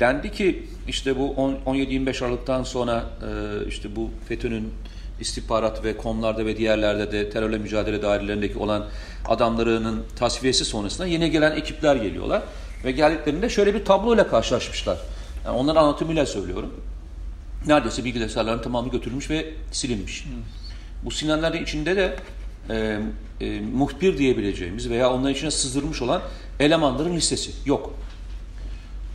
Dendi 0.00 0.32
ki 0.32 0.66
işte 0.88 1.18
bu 1.18 1.30
on- 1.30 1.58
17-25 1.66 2.24
Aralık'tan 2.24 2.62
sonra 2.62 3.04
e, 3.22 3.68
işte 3.68 3.96
bu 3.96 4.10
FETÖ'nün 4.28 4.72
istihbarat 5.20 5.84
ve 5.84 5.96
komlarda 5.96 6.46
ve 6.46 6.56
diğerlerde 6.56 7.12
de 7.12 7.30
terörle 7.30 7.58
mücadele 7.58 8.02
dairelerindeki 8.02 8.58
olan 8.58 8.86
adamlarının 9.28 10.02
tasfiyesi 10.16 10.64
sonrasında 10.64 11.06
yeni 11.06 11.30
gelen 11.30 11.56
ekipler 11.56 11.96
geliyorlar. 11.96 12.42
Ve 12.84 12.92
geldiklerinde 12.92 13.48
şöyle 13.48 13.74
bir 13.74 13.84
tabloyla 13.84 14.28
karşılaşmışlar. 14.28 14.98
Yani 15.44 15.56
onların 15.56 15.82
anlatımıyla 15.82 16.26
söylüyorum. 16.26 16.74
Neredeyse 17.66 18.04
bilgisayarların 18.04 18.62
tamamı 18.62 18.90
götürülmüş 18.90 19.30
ve 19.30 19.54
silinmiş. 19.72 20.24
Bu 21.04 21.10
silinenlerin 21.10 21.62
içinde 21.62 21.96
de 21.96 22.16
e, 22.70 23.00
e, 23.40 23.60
muhbir 23.60 24.18
diyebileceğimiz 24.18 24.90
veya 24.90 25.12
onların 25.12 25.34
içine 25.34 25.50
sızdırılmış 25.50 26.02
olan 26.02 26.22
elemanların 26.60 27.16
listesi 27.16 27.50
yok. 27.66 27.94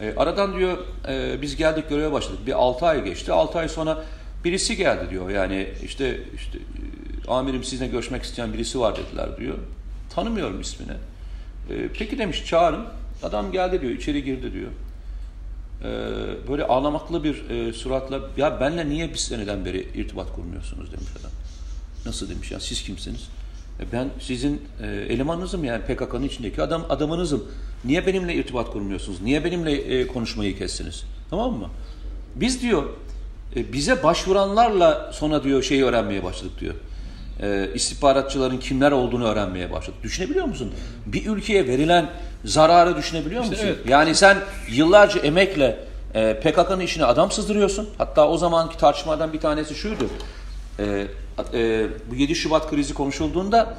E, 0.01 0.13
aradan 0.17 0.57
diyor 0.57 0.77
e, 1.07 1.41
biz 1.41 1.55
geldik 1.55 1.89
göreve 1.89 2.11
başladık. 2.11 2.39
Bir 2.47 2.53
6 2.53 2.85
ay 2.85 3.03
geçti. 3.03 3.33
6 3.33 3.59
ay 3.59 3.69
sonra 3.69 4.03
birisi 4.43 4.77
geldi 4.77 5.09
diyor. 5.09 5.29
Yani 5.29 5.67
işte 5.85 6.19
işte 6.35 6.57
e, 6.57 7.31
amirim 7.31 7.63
sizinle 7.63 7.87
görüşmek 7.89 8.23
isteyen 8.23 8.53
birisi 8.53 8.79
var 8.79 8.97
dediler 8.97 9.37
diyor. 9.37 9.55
Tanımıyorum 10.15 10.61
ismini. 10.61 10.91
E, 11.69 11.87
peki 11.99 12.17
demiş 12.17 12.45
çağırın. 12.45 12.85
Adam 13.23 13.51
geldi 13.51 13.81
diyor. 13.81 13.91
içeri 13.93 14.23
girdi 14.23 14.53
diyor. 14.53 14.71
E, 15.83 15.87
böyle 16.47 16.63
ağlamaklı 16.63 17.23
bir 17.23 17.49
e, 17.49 17.73
suratla 17.73 18.19
ya 18.37 18.59
benle 18.59 18.89
niye 18.89 19.09
bir 19.09 19.15
seneden 19.17 19.65
beri 19.65 19.87
irtibat 19.95 20.35
kurmuyorsunuz 20.35 20.91
demiş 20.91 21.09
adam. 21.19 21.31
Nasıl 22.05 22.29
demiş 22.29 22.51
ya 22.51 22.59
siz 22.59 22.83
kimsiniz? 22.83 23.29
E, 23.79 23.91
ben 23.91 24.09
sizin 24.19 24.61
e, 24.81 24.87
elemanınızım 24.87 25.63
yani 25.63 25.83
PKK'nın 25.83 26.23
içindeki 26.23 26.61
adam 26.61 26.85
adamınızım. 26.89 27.43
Niye 27.85 28.07
benimle 28.07 28.35
irtibat 28.35 28.71
kurmuyorsunuz? 28.71 29.21
Niye 29.21 29.45
benimle 29.45 29.71
e, 29.71 30.07
konuşmayı 30.07 30.57
kestiniz? 30.57 31.03
Tamam 31.29 31.53
mı? 31.53 31.69
Biz 32.35 32.61
diyor 32.61 32.83
e, 33.55 33.73
bize 33.73 34.03
başvuranlarla 34.03 35.11
sonra 35.13 35.43
diyor 35.43 35.63
şeyi 35.63 35.85
öğrenmeye 35.85 36.23
başladık 36.23 36.59
diyor. 36.59 36.75
E, 37.41 37.69
istihbaratçıların 37.73 38.57
kimler 38.57 38.91
olduğunu 38.91 39.27
öğrenmeye 39.27 39.71
başladık. 39.71 40.03
Düşünebiliyor 40.03 40.45
musun? 40.45 40.73
Bir 41.05 41.25
ülkeye 41.25 41.67
verilen 41.67 42.09
zararı 42.45 42.97
düşünebiliyor 42.97 43.43
musun? 43.43 43.57
evet. 43.61 43.77
Yani 43.87 44.15
sen 44.15 44.37
yıllarca 44.71 45.19
emekle 45.21 45.79
e, 46.13 46.39
PKK'nın 46.39 46.79
içine 46.79 47.05
adam 47.05 47.31
sızdırıyorsun. 47.31 47.89
Hatta 47.97 48.27
o 48.27 48.37
zamanki 48.37 48.77
tartışmadan 48.77 49.33
bir 49.33 49.39
tanesi 49.39 49.75
şuydu. 49.75 50.09
E, 50.79 51.07
e, 51.53 51.87
bu 52.11 52.15
7 52.15 52.35
Şubat 52.35 52.69
krizi 52.69 52.93
konuşulduğunda 52.93 53.77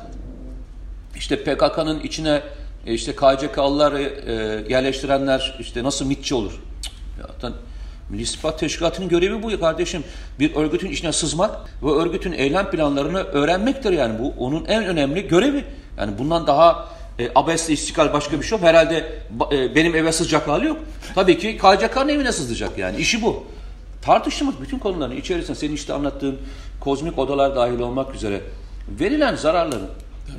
işte 1.16 1.44
PKK'nın 1.44 2.00
içine 2.00 2.42
e, 2.86 2.94
işte 2.94 3.12
KCK'lıları 3.16 4.02
e, 4.02 4.32
yerleştirenler 4.72 5.56
işte 5.60 5.84
nasıl 5.84 6.06
mitçi 6.06 6.34
olur? 6.34 6.52
Cık, 6.82 6.92
Ya, 7.20 7.50
Milli 8.10 8.22
İstihbarat 8.22 8.58
Teşkilatı'nın 8.58 9.08
görevi 9.08 9.42
bu 9.42 9.60
kardeşim. 9.60 10.04
Bir 10.38 10.54
örgütün 10.54 10.90
içine 10.90 11.12
sızmak 11.12 11.50
ve 11.82 11.90
örgütün 11.90 12.32
eylem 12.32 12.70
planlarını 12.70 13.22
öğrenmektir 13.22 13.92
yani. 13.92 14.18
Bu 14.18 14.34
onun 14.38 14.64
en 14.64 14.84
önemli 14.84 15.28
görevi. 15.28 15.64
Yani 15.98 16.18
bundan 16.18 16.46
daha 16.46 16.88
e, 17.18 17.30
abesle 17.34 17.72
istikal 17.72 18.12
başka 18.12 18.40
bir 18.40 18.46
şey 18.46 18.58
yok. 18.58 18.66
Herhalde 18.66 19.18
e, 19.52 19.74
benim 19.74 19.94
eve 19.94 20.12
sızacak 20.12 20.48
hali 20.48 20.66
yok. 20.66 20.78
Tabii 21.14 21.38
ki 21.38 21.58
KCK'nın 21.58 22.08
evine 22.08 22.32
sızacak 22.32 22.78
yani. 22.78 22.96
İşi 22.96 23.22
bu. 23.22 23.44
Tartıştığımız 24.02 24.54
bütün 24.60 24.78
konuların 24.78 25.16
içerisinde 25.16 25.54
senin 25.54 25.74
işte 25.74 25.92
anlattığın 25.92 26.38
kozmik 26.80 27.18
odalar 27.18 27.56
dahil 27.56 27.78
olmak 27.78 28.14
üzere 28.14 28.40
verilen 29.00 29.36
zararların 29.36 29.88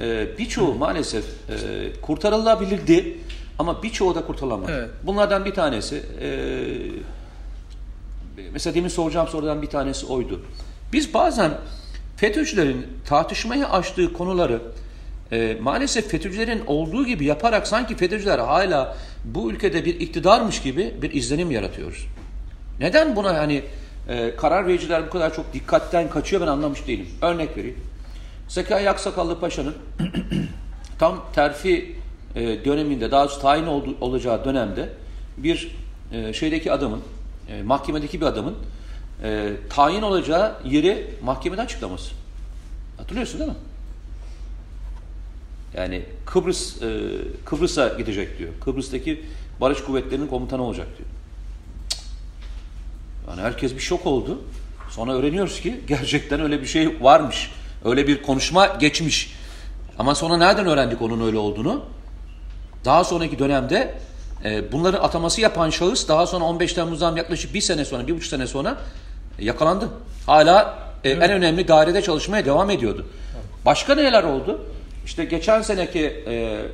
e, 0.02 0.38
birçoğu 0.38 0.76
maalesef 0.76 1.24
e, 1.26 2.02
kurtarılabilirdi 2.02 3.18
ama 3.60 3.84
birçoğu 3.84 4.16
da 4.16 4.26
kurtarılamadı. 4.26 4.72
Evet. 4.72 4.90
Bunlardan 5.04 5.46
bir 5.46 5.54
tanesi 5.54 6.04
e, 6.22 6.30
mesela 8.54 8.76
demin 8.76 8.90
soracağım 8.90 9.28
sorudan 9.28 9.62
bir 9.62 9.68
tanesi 9.68 10.06
oydu. 10.06 10.42
Biz 10.94 11.14
bazen 11.14 11.52
FETÖ'cülerin 12.18 12.88
tartışmaya 13.06 13.70
açtığı 13.70 14.14
konuları 14.14 14.62
e, 15.32 15.58
maalesef 15.62 16.12
FETÖ'cülerin 16.12 16.64
olduğu 16.68 17.06
gibi 17.06 17.26
yaparak 17.26 17.68
sanki 17.68 17.96
FETÖ'cüler 17.96 18.40
hala 18.40 18.98
bu 19.26 19.52
ülkede 19.52 19.86
bir 19.86 20.00
iktidarmış 20.00 20.62
gibi 20.62 20.94
bir 21.02 21.14
izlenim 21.14 21.52
yaratıyoruz. 21.52 22.08
Neden 22.80 23.16
buna 23.16 23.38
hani 23.38 23.64
e, 24.10 24.36
karar 24.36 24.68
vericiler 24.68 25.06
bu 25.08 25.10
kadar 25.10 25.36
çok 25.36 25.54
dikkatten 25.54 26.10
kaçıyor 26.10 26.42
ben 26.42 26.48
anlamış 26.48 26.88
değilim. 26.88 27.08
Örnek 27.22 27.58
vereyim. 27.58 27.78
Zekai 28.48 28.90
Aksakallı 28.90 29.40
Paşa'nın 29.40 29.76
tam 31.00 31.26
terfi 31.36 31.96
e, 32.36 32.66
döneminde 32.66 33.12
daha 33.12 33.24
doğrusu 33.24 33.42
tayin 33.42 33.66
oldu, 33.66 33.98
olacağı 34.02 34.46
dönemde 34.46 34.90
bir 35.38 35.76
e, 36.12 36.34
şeydeki 36.34 36.72
adamın 36.72 37.02
e, 37.48 37.64
mahkemedeki 37.64 38.22
bir 38.22 38.26
adamın 38.26 38.56
e, 39.24 39.54
tayin 39.70 40.02
olacağı 40.02 40.56
yeri 40.66 41.08
mahkemede 41.24 41.62
açıklaması. 41.62 42.12
Hatırlıyorsun 42.98 43.40
değil 43.40 43.52
mi? 43.52 43.58
Yani 45.78 46.04
Kıbrıs 46.26 46.82
e, 46.82 47.00
Kıbrıs'a 47.46 47.88
gidecek 47.88 48.40
diyor. 48.40 48.50
Kıbrıs'taki 48.66 49.26
barış 49.62 49.84
kuvvetlerinin 49.84 50.28
komutanı 50.28 50.64
olacak 50.64 50.88
diyor. 50.98 51.10
Yani 53.30 53.42
herkes 53.42 53.76
bir 53.76 53.80
şok 53.80 54.06
oldu. 54.06 54.42
Sonra 54.90 55.14
öğreniyoruz 55.14 55.62
ki 55.62 55.82
gerçekten 55.88 56.42
öyle 56.42 56.62
bir 56.62 56.68
şey 56.68 57.04
varmış. 57.04 57.52
Öyle 57.86 58.08
bir 58.08 58.22
konuşma 58.22 58.68
geçmiş. 58.68 59.34
Ama 60.00 60.16
sonra 60.16 60.38
nereden 60.38 60.66
öğrendik 60.66 61.02
onun 61.02 61.28
öyle 61.28 61.38
olduğunu? 61.38 61.86
Daha 62.86 63.04
sonraki 63.04 63.40
dönemde 63.40 63.98
e, 64.46 64.72
bunların 64.72 65.04
ataması 65.04 65.42
yapan 65.42 65.70
şahıs 65.70 66.08
daha 66.08 66.28
sonra 66.28 66.46
15 66.46 66.74
Temmuz'dan 66.74 67.16
yaklaşık 67.16 67.54
bir 67.54 67.62
sene 67.62 67.86
sonra, 67.86 68.08
bir 68.08 68.16
buçuk 68.16 68.30
sene 68.30 68.48
sonra 68.48 68.78
e, 69.40 69.46
yakalandı. 69.46 69.90
Hala 70.26 70.78
e, 71.04 71.10
en 71.10 71.32
önemli 71.32 71.68
dairede 71.68 72.02
çalışmaya 72.02 72.46
devam 72.46 72.70
ediyordu. 72.70 73.06
Başka 73.66 73.96
neler 73.96 74.24
oldu? 74.24 74.62
İşte 75.06 75.26
geçen 75.26 75.62
seneki 75.62 76.24
e, 76.28 76.66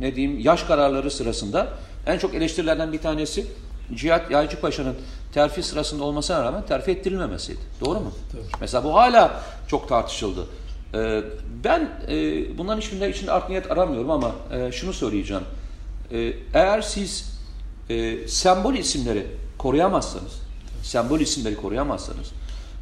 ne 0.00 0.16
diyeyim 0.16 0.38
yaş 0.38 0.62
kararları 0.62 1.10
sırasında 1.10 1.68
en 2.06 2.18
çok 2.18 2.34
eleştirilerden 2.34 2.92
bir 2.92 2.98
tanesi 2.98 3.46
Cihat 3.94 4.30
Yaycı 4.30 4.60
Paşa'nın 4.60 4.96
terfi 5.34 5.62
sırasında 5.62 6.04
olmasına 6.04 6.44
rağmen 6.44 6.66
terfi 6.66 6.90
ettirilmemesiydi. 6.90 7.60
Doğru 7.80 8.00
mu? 8.00 8.12
Mesela 8.60 8.84
bu 8.84 8.94
hala 8.94 9.42
çok 9.68 9.88
tartışıldı. 9.88 10.46
Ee, 10.94 11.22
ben 11.64 11.90
e, 12.08 12.14
bunların 12.58 12.80
hiçbirinde 12.80 13.10
içinde 13.10 13.32
art 13.32 13.48
niyet 13.48 13.70
aramıyorum 13.70 14.10
ama 14.10 14.32
e, 14.52 14.72
şunu 14.72 14.92
söyleyeceğim. 14.92 15.42
E, 16.12 16.32
eğer 16.54 16.82
siz 16.82 17.32
e, 17.90 18.28
sembol 18.28 18.74
isimleri 18.74 19.26
koruyamazsanız, 19.58 20.32
sembol 20.82 21.20
isimleri 21.20 21.56
koruyamazsanız, 21.56 22.32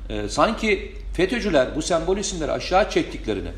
e, 0.08 0.28
sanki 0.28 0.92
FETÖ'cüler 1.14 1.76
bu 1.76 1.82
sembol 1.82 2.18
isimleri 2.18 2.52
aşağı 2.52 2.90
çektiklerini 2.90 3.50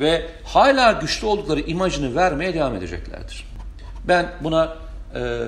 ve 0.00 0.26
hala 0.44 0.92
güçlü 0.92 1.26
oldukları 1.26 1.60
imajını 1.60 2.14
vermeye 2.14 2.54
devam 2.54 2.74
edeceklerdir. 2.74 3.46
Ben 4.08 4.32
buna 4.44 4.76
e, 5.14 5.46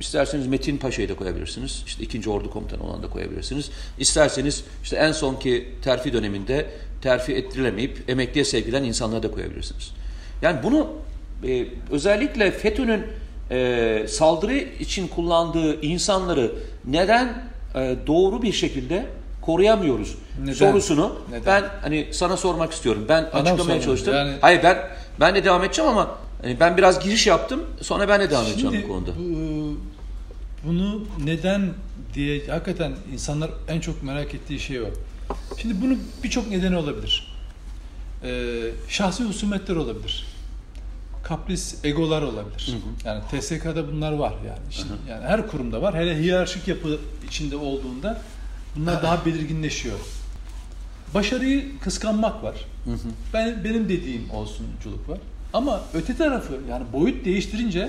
isterseniz 0.00 0.46
Metin 0.46 0.76
Paşa'yı 0.76 1.08
da 1.08 1.16
koyabilirsiniz. 1.16 1.82
İşte 1.86 2.02
ikinci 2.02 2.30
ordu 2.30 2.50
komutanı 2.50 2.82
olan 2.82 3.02
da 3.02 3.08
koyabilirsiniz. 3.08 3.70
İsterseniz 3.98 4.64
işte 4.82 4.96
en 4.96 5.12
sonki 5.12 5.72
terfi 5.82 6.12
döneminde 6.12 6.70
terfi 7.02 7.34
ettirilemeyip 7.34 8.10
emekliye 8.10 8.44
sevk 8.44 8.64
edilen 8.64 8.84
insanları 8.84 9.22
da 9.22 9.30
koyabilirsiniz. 9.30 9.92
Yani 10.42 10.62
bunu 10.62 10.88
e, 11.44 11.66
özellikle 11.90 12.50
FETÖ'nün 12.50 13.02
e, 13.50 14.06
saldırı 14.08 14.54
için 14.56 15.08
kullandığı 15.08 15.80
insanları 15.82 16.52
neden 16.84 17.44
e, 17.74 17.96
doğru 18.06 18.42
bir 18.42 18.52
şekilde 18.52 19.06
koruyamıyoruz 19.42 20.14
Neden? 20.42 20.52
sorusunu 20.52 21.18
Neden? 21.30 21.42
ben 21.46 21.64
hani 21.82 22.08
sana 22.12 22.36
sormak 22.36 22.72
istiyorum. 22.72 23.04
Ben 23.08 23.22
açıklamaya 23.22 23.56
sormadı. 23.58 23.80
çalıştım. 23.84 24.14
Yani- 24.14 24.34
Hayır 24.40 24.60
ben 24.62 24.78
ben 25.20 25.34
de 25.34 25.44
devam 25.44 25.64
edeceğim 25.64 25.90
ama 25.90 26.18
hani 26.42 26.60
ben 26.60 26.76
biraz 26.76 27.04
giriş 27.04 27.26
yaptım. 27.26 27.64
Sonra 27.82 28.08
ben 28.08 28.20
de 28.20 28.30
devam 28.30 28.46
edeceğim 28.46 28.70
Şimdi 28.72 28.84
bu 28.84 28.88
konuda. 28.92 29.10
bu- 29.18 29.78
bunu 30.68 31.04
neden 31.24 31.68
diye 32.14 32.46
hakikaten 32.46 32.92
insanlar 33.12 33.50
en 33.68 33.80
çok 33.80 34.02
merak 34.02 34.34
ettiği 34.34 34.60
şey 34.60 34.80
o. 34.82 34.86
Şimdi 35.58 35.74
bunun 35.82 36.02
birçok 36.24 36.50
nedeni 36.50 36.76
olabilir. 36.76 37.36
e, 38.24 38.52
şahsi 38.88 39.24
husumetler 39.24 39.76
olabilir. 39.76 40.26
Kapris, 41.28 41.84
egolar 41.84 42.22
olabilir. 42.22 42.66
Hı 42.66 42.76
hı. 42.76 43.08
Yani 43.08 43.22
TSK'da 43.40 43.92
bunlar 43.92 44.12
var 44.12 44.34
yani. 44.46 44.58
Şimdi, 44.70 44.92
yani 45.10 45.24
her 45.24 45.48
kurumda 45.48 45.82
var. 45.82 45.94
Hele 45.94 46.18
hiyerarşik 46.18 46.68
yapı 46.68 46.98
içinde 47.28 47.56
olduğunda 47.56 48.20
bunlar 48.76 49.02
daha 49.02 49.26
belirginleşiyor. 49.26 49.98
Başarıyı 51.14 51.78
kıskanmak 51.78 52.42
var. 52.42 52.54
Hı 52.84 52.92
hı. 52.92 53.08
Ben 53.32 53.64
benim 53.64 53.88
dediğim 53.88 54.30
olsunculuk 54.30 55.08
var. 55.08 55.18
Ama 55.52 55.80
öte 55.94 56.16
tarafı 56.16 56.60
yani 56.70 56.84
boyut 56.92 57.24
değiştirince 57.24 57.88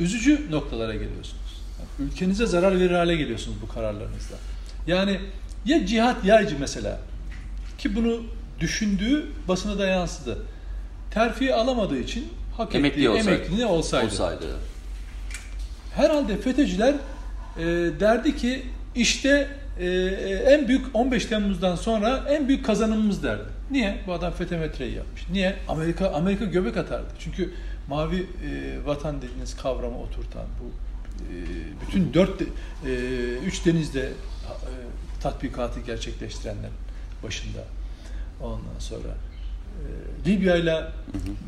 üzücü 0.00 0.50
noktalara 0.50 0.92
geliyorsunuz. 0.92 1.62
Yani 1.78 2.10
ülkenize 2.10 2.46
zarar 2.46 2.80
verir 2.80 2.94
hale 2.94 3.16
geliyorsunuz 3.16 3.56
bu 3.62 3.68
kararlarınızla. 3.68 4.36
Yani 4.86 5.20
ya 5.64 5.86
cihat 5.86 6.24
yaycı 6.24 6.56
mesela 6.60 7.00
ki 7.78 7.96
bunu 7.96 8.20
düşündüğü 8.60 9.26
basına 9.48 9.78
da 9.78 9.86
yansıdı. 9.86 10.38
Terfi 11.10 11.54
alamadığı 11.54 11.98
için 11.98 12.28
hak 12.56 12.74
Emekli 12.74 12.92
ettiği 12.98 13.08
olsaydı. 13.10 13.30
emekliliği 13.30 13.66
olsaydı. 13.66 14.06
Olsaydı. 14.06 14.56
Herhalde 15.94 16.36
FETÖ'cüler 16.36 16.94
e, 17.58 17.64
derdi 18.00 18.36
ki 18.36 18.62
işte 18.94 19.48
e, 19.80 19.86
en 20.46 20.68
büyük 20.68 20.86
15 20.94 21.24
Temmuz'dan 21.26 21.76
sonra 21.76 22.24
en 22.28 22.48
büyük 22.48 22.64
kazanımımız 22.66 23.22
derdi. 23.22 23.42
Niye? 23.70 23.98
Bu 24.06 24.12
adam 24.12 24.32
FETÖ 24.32 24.58
metreyi 24.58 24.94
yapmış. 24.94 25.22
Niye? 25.32 25.56
Amerika 25.68 26.10
Amerika 26.10 26.44
göbek 26.44 26.76
atardı. 26.76 27.06
Çünkü 27.18 27.52
mavi 27.88 28.16
e, 28.20 28.26
vatan 28.86 29.22
dediğiniz 29.22 29.56
kavramı 29.56 30.00
oturtan 30.00 30.44
bu 30.60 30.66
e, 31.22 31.34
bütün 31.86 32.14
dört 32.14 32.42
e, 32.42 32.46
üç 33.46 33.66
denizde 33.66 34.00
e, 34.02 34.10
tatbikatı 35.22 35.80
gerçekleştirenlerin 35.80 36.74
başında. 37.22 37.60
Ondan 38.42 38.78
sonra 38.78 39.08
e, 39.08 39.35
Libya 40.26 40.56
ile 40.56 40.84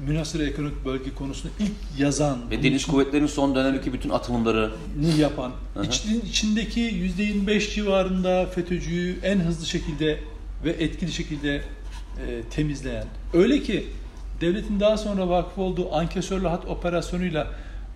münasır 0.07 0.41
ekonomik 0.41 0.85
bölge 0.85 1.15
konusunu 1.15 1.51
ilk 1.61 2.01
yazan 2.01 2.51
Ve 2.51 2.63
deniz 2.63 2.87
kuvvetlerinin 2.87 3.29
son 3.29 3.55
dönemdeki 3.55 3.93
bütün 3.93 4.11
atılımları 4.11 4.71
ni 5.01 5.21
yapan, 5.21 5.53
Hı 5.75 5.81
hı. 5.81 5.85
için, 5.85 6.21
içindeki 6.21 6.81
%25 6.81 7.75
civarında 7.75 8.47
FETÖ'cüyü 8.47 9.19
en 9.23 9.39
hızlı 9.41 9.67
şekilde 9.67 10.19
ve 10.65 10.71
etkili 10.71 11.13
şekilde 11.13 11.57
e, 11.57 11.63
temizleyen. 12.51 13.07
Öyle 13.35 13.63
ki 13.63 13.87
devletin 14.41 14.81
daha 14.81 14.97
sonra 14.97 15.29
vakıf 15.29 15.59
olduğu 15.59 15.95
ankesörlü 15.95 16.47
hat 16.49 16.65
operasyonuyla 16.67 17.47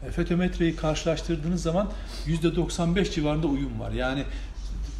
e, 0.06 0.10
FETÖ-METRE'yi 0.10 0.76
karşılaştırdığınız 0.76 1.62
zaman 1.62 1.90
%95 2.26 3.10
civarında 3.10 3.46
uyum 3.46 3.80
var. 3.80 3.92
Yani 3.92 4.24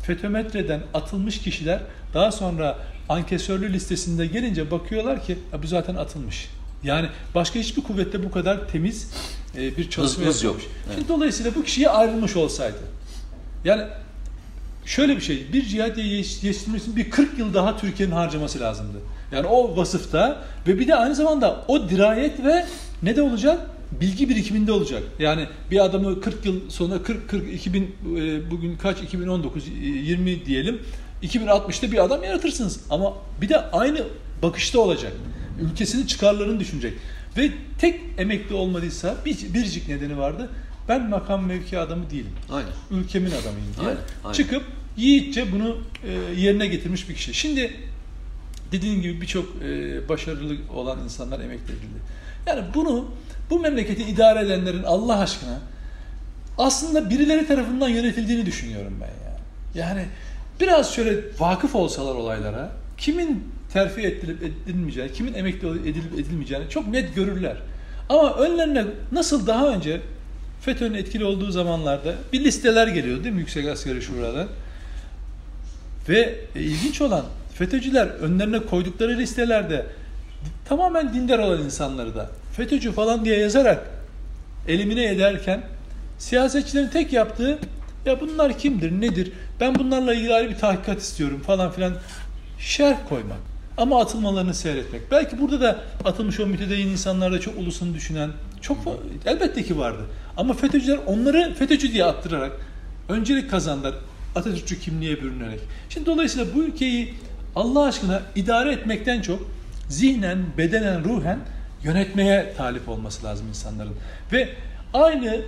FETÖ-METRE'den 0.03 0.81
atılmış 0.95 1.39
kişiler 1.39 1.81
daha 2.15 2.33
sonra 2.33 2.79
ankesörlü 3.12 3.73
listesinde 3.73 4.26
gelince 4.26 4.71
bakıyorlar 4.71 5.25
ki 5.26 5.38
"Ya 5.52 5.62
bu 5.62 5.66
zaten 5.66 5.95
atılmış. 5.95 6.49
Yani 6.85 7.09
başka 7.35 7.59
hiçbir 7.59 7.83
kuvvette 7.83 8.25
bu 8.25 8.31
kadar 8.31 8.69
temiz 8.69 9.11
e, 9.57 9.76
bir 9.76 9.90
çalışma 9.90 10.26
Hız- 10.26 10.42
yok. 10.42 10.54
yapılmış. 10.54 10.76
Evet. 10.87 10.95
Şimdi 10.97 11.09
dolayısıyla 11.09 11.54
bu 11.54 11.62
kişiye 11.62 11.88
ayrılmış 11.88 12.37
olsaydı. 12.37 12.78
Yani 13.64 13.83
şöyle 14.85 15.16
bir 15.16 15.21
şey, 15.21 15.52
bir 15.52 15.64
cihadiye 15.66 16.07
yetiştirmek 16.16 16.83
için 16.83 16.97
bir 16.97 17.11
40 17.11 17.38
yıl 17.38 17.54
daha 17.54 17.76
Türkiye'nin 17.76 18.14
harcaması 18.14 18.61
lazımdı. 18.61 18.99
Yani 19.33 19.47
o 19.47 19.76
vasıfta 19.76 20.42
ve 20.66 20.78
bir 20.78 20.88
de 20.88 20.95
aynı 20.95 21.14
zamanda 21.14 21.64
o 21.69 21.88
dirayet 21.88 22.45
ve 22.45 22.66
ne 23.02 23.16
de 23.16 23.23
olacak? 23.23 23.61
Bilgi 24.00 24.28
birikiminde 24.28 24.73
olacak. 24.73 25.02
Yani 25.19 25.47
bir 25.71 25.85
adamı 25.85 26.21
40 26.21 26.47
yıl 26.47 26.71
sonra 26.71 27.02
40 27.02 27.28
40 27.28 27.52
2000 27.52 27.83
e, 28.16 28.50
bugün 28.50 28.76
kaç 28.76 29.00
2019 29.02 29.69
e, 29.69 29.71
20 29.87 30.47
diyelim. 30.47 30.83
2060'ta 31.23 31.93
bir 31.93 32.05
adam 32.05 32.25
yaratırsınız 32.25 32.81
ama 32.91 33.14
bir 33.41 33.49
de 33.49 33.71
aynı 33.71 34.05
bakışta 34.43 34.80
olacak. 34.80 35.13
Ülkesinin 35.61 36.06
çıkarlarını 36.06 36.61
düşünecek. 36.61 36.95
Ve 37.37 37.50
tek 37.78 38.00
emekli 38.19 38.54
olmadıysa 38.54 39.17
bir, 39.25 39.54
biricik 39.54 39.89
nedeni 39.89 40.19
vardı. 40.19 40.50
Ben 40.89 41.08
makam 41.08 41.47
mevki 41.47 41.78
adamı 41.78 42.11
değilim 42.11 42.32
Aynen. 42.50 42.71
ülkemin 42.91 43.30
adamıyım 43.30 43.75
diye 43.80 43.89
Aynen, 43.89 44.00
aynen. 44.25 44.35
çıkıp 44.35 44.63
yiğitçe 44.97 45.52
bunu 45.52 45.78
e, 46.04 46.41
yerine 46.41 46.67
getirmiş 46.67 47.08
bir 47.08 47.15
kişi. 47.15 47.35
Şimdi 47.35 47.76
dediğim 48.73 49.02
gibi 49.02 49.21
birçok 49.21 49.63
e, 49.63 50.08
başarılı 50.08 50.56
olan 50.75 50.99
insanlar 51.04 51.41
emekli 51.41 51.73
edildi. 51.73 52.00
Yani 52.47 52.65
bunu 52.75 53.04
bu 53.50 53.61
memleketi 53.61 54.02
idare 54.02 54.47
edenlerin 54.47 54.82
Allah 54.82 55.19
aşkına 55.19 55.61
aslında 56.58 57.11
birileri 57.11 57.47
tarafından 57.47 57.89
yönetildiğini 57.89 58.47
düşünüyorum 58.47 58.95
ben 59.00 59.06
ya. 59.06 59.39
Yani 59.87 60.06
biraz 60.63 60.95
şöyle 60.95 61.21
vakıf 61.39 61.75
olsalar 61.75 62.15
olaylara 62.15 62.73
kimin 62.99 63.53
terfi 63.73 64.01
edilip 64.01 64.43
edilmeyeceğini, 64.43 65.13
kimin 65.13 65.35
emekli 65.35 65.69
edilip 65.69 66.15
edilmeyeceğini 66.15 66.69
çok 66.69 66.89
net 66.89 67.15
görürler. 67.15 67.57
Ama 68.09 68.35
önlerine 68.37 68.85
nasıl 69.13 69.47
daha 69.47 69.69
önce 69.69 70.01
FETÖ'nün 70.61 70.95
etkili 70.95 71.25
olduğu 71.25 71.51
zamanlarda 71.51 72.15
bir 72.33 72.45
listeler 72.45 72.87
geliyordu 72.87 73.25
değil 73.25 73.35
mi 73.35 73.41
Yüksek 73.41 73.69
Asgari 73.69 74.03
Şura'dan? 74.03 74.49
Ve 76.09 76.35
e, 76.55 76.61
ilginç 76.61 77.01
olan 77.01 77.25
FETÖ'cüler 77.55 78.07
önlerine 78.07 78.59
koydukları 78.59 79.19
listelerde 79.19 79.87
tamamen 80.65 81.15
dindar 81.15 81.39
olan 81.39 81.63
insanları 81.63 82.15
da 82.15 82.31
FETÖ'cü 82.57 82.93
falan 82.93 83.25
diye 83.25 83.39
yazarak 83.39 83.87
elimine 84.69 85.05
ederken 85.05 85.63
siyasetçilerin 86.19 86.89
tek 86.89 87.13
yaptığı 87.13 87.59
ya 88.06 88.21
bunlar 88.21 88.58
kimdir, 88.58 89.00
nedir, 89.00 89.32
ben 89.60 89.75
bunlarla 89.75 90.15
ilgili 90.15 90.34
ayrı 90.34 90.50
bir 90.50 90.58
tahkikat 90.58 91.00
istiyorum 91.00 91.43
falan 91.47 91.73
filan 91.73 91.93
şerh 92.58 92.97
koymak. 93.08 93.38
Ama 93.76 94.00
atılmalarını 94.00 94.54
seyretmek. 94.54 95.10
Belki 95.10 95.41
burada 95.41 95.60
da 95.60 95.80
atılmış 96.04 96.41
o 96.41 96.47
mütedeyyin 96.47 96.88
insanlarda 96.88 97.41
çok 97.41 97.58
ulusunu 97.58 97.95
düşünen 97.95 98.30
çok 98.60 98.78
elbette 99.26 99.62
ki 99.62 99.78
vardı. 99.78 100.02
Ama 100.36 100.54
FETÖ'cüler 100.54 100.99
onları 101.06 101.54
FETÖ'cü 101.54 101.93
diye 101.93 102.04
attırarak 102.04 102.52
öncelik 103.08 103.50
kazandılar. 103.50 103.95
Atatürkçü 104.36 104.80
kimliğe 104.80 105.23
bürünerek. 105.23 105.60
Şimdi 105.88 106.06
dolayısıyla 106.06 106.47
bu 106.54 106.62
ülkeyi 106.62 107.15
Allah 107.56 107.84
aşkına 107.84 108.23
idare 108.34 108.73
etmekten 108.73 109.21
çok 109.21 109.41
zihnen, 109.88 110.38
bedenen, 110.58 111.04
ruhen 111.04 111.38
yönetmeye 111.84 112.54
talip 112.56 112.88
olması 112.88 113.25
lazım 113.25 113.49
insanların. 113.49 113.95
Ve 114.32 114.49
aynı 114.95 115.41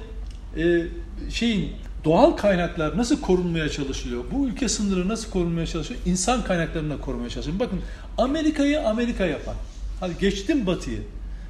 e, 0.56 0.82
şeyin 1.30 1.72
doğal 2.04 2.30
kaynaklar 2.30 2.98
nasıl 2.98 3.20
korunmaya 3.20 3.68
çalışılıyor? 3.68 4.24
Bu 4.32 4.46
ülke 4.46 4.68
sınırı 4.68 5.08
nasıl 5.08 5.30
korunmaya 5.30 5.66
çalışıyor? 5.66 6.00
İnsan 6.06 6.44
kaynaklarına 6.44 6.98
korumaya 7.00 7.30
çalışıyor. 7.30 7.58
Bakın 7.58 7.80
Amerika'yı 8.18 8.88
Amerika 8.88 9.26
yapan. 9.26 9.54
Hadi 10.00 10.18
geçtim 10.20 10.66
Batı'yı. 10.66 11.00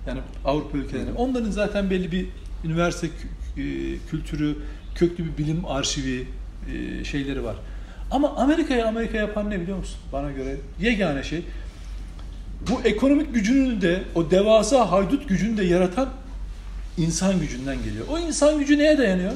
Yani 0.09 0.21
Avrupa 0.45 0.79
ülkelerine. 0.79 1.13
Onların 1.13 1.51
zaten 1.51 1.91
belli 1.91 2.13
bir 2.13 2.27
üniversite 2.65 3.07
e, 3.07 3.13
kültürü, 4.11 4.57
köklü 4.95 5.25
bir 5.25 5.39
bilim 5.39 5.65
arşivi 5.67 6.29
e, 6.73 7.05
şeyleri 7.05 7.45
var. 7.45 7.57
Ama 8.11 8.37
Amerika'yı 8.37 8.87
Amerika 8.87 9.19
yapan 9.19 9.51
ne 9.51 9.61
biliyor 9.61 9.79
musun? 9.79 9.97
Bana 10.13 10.31
göre 10.31 10.57
yegane 10.81 11.23
şey 11.23 11.43
bu 12.71 12.81
ekonomik 12.85 13.35
gücünü 13.35 13.83
de 13.83 14.03
o 14.15 14.31
devasa 14.31 14.91
haydut 14.91 15.29
gücünü 15.29 15.57
de 15.57 15.65
yaratan 15.65 16.09
insan 16.99 17.41
gücünden 17.41 17.77
geliyor. 17.85 18.07
O 18.11 18.19
insan 18.19 18.59
gücü 18.59 18.79
neye 18.79 18.99
dayanıyor? 18.99 19.33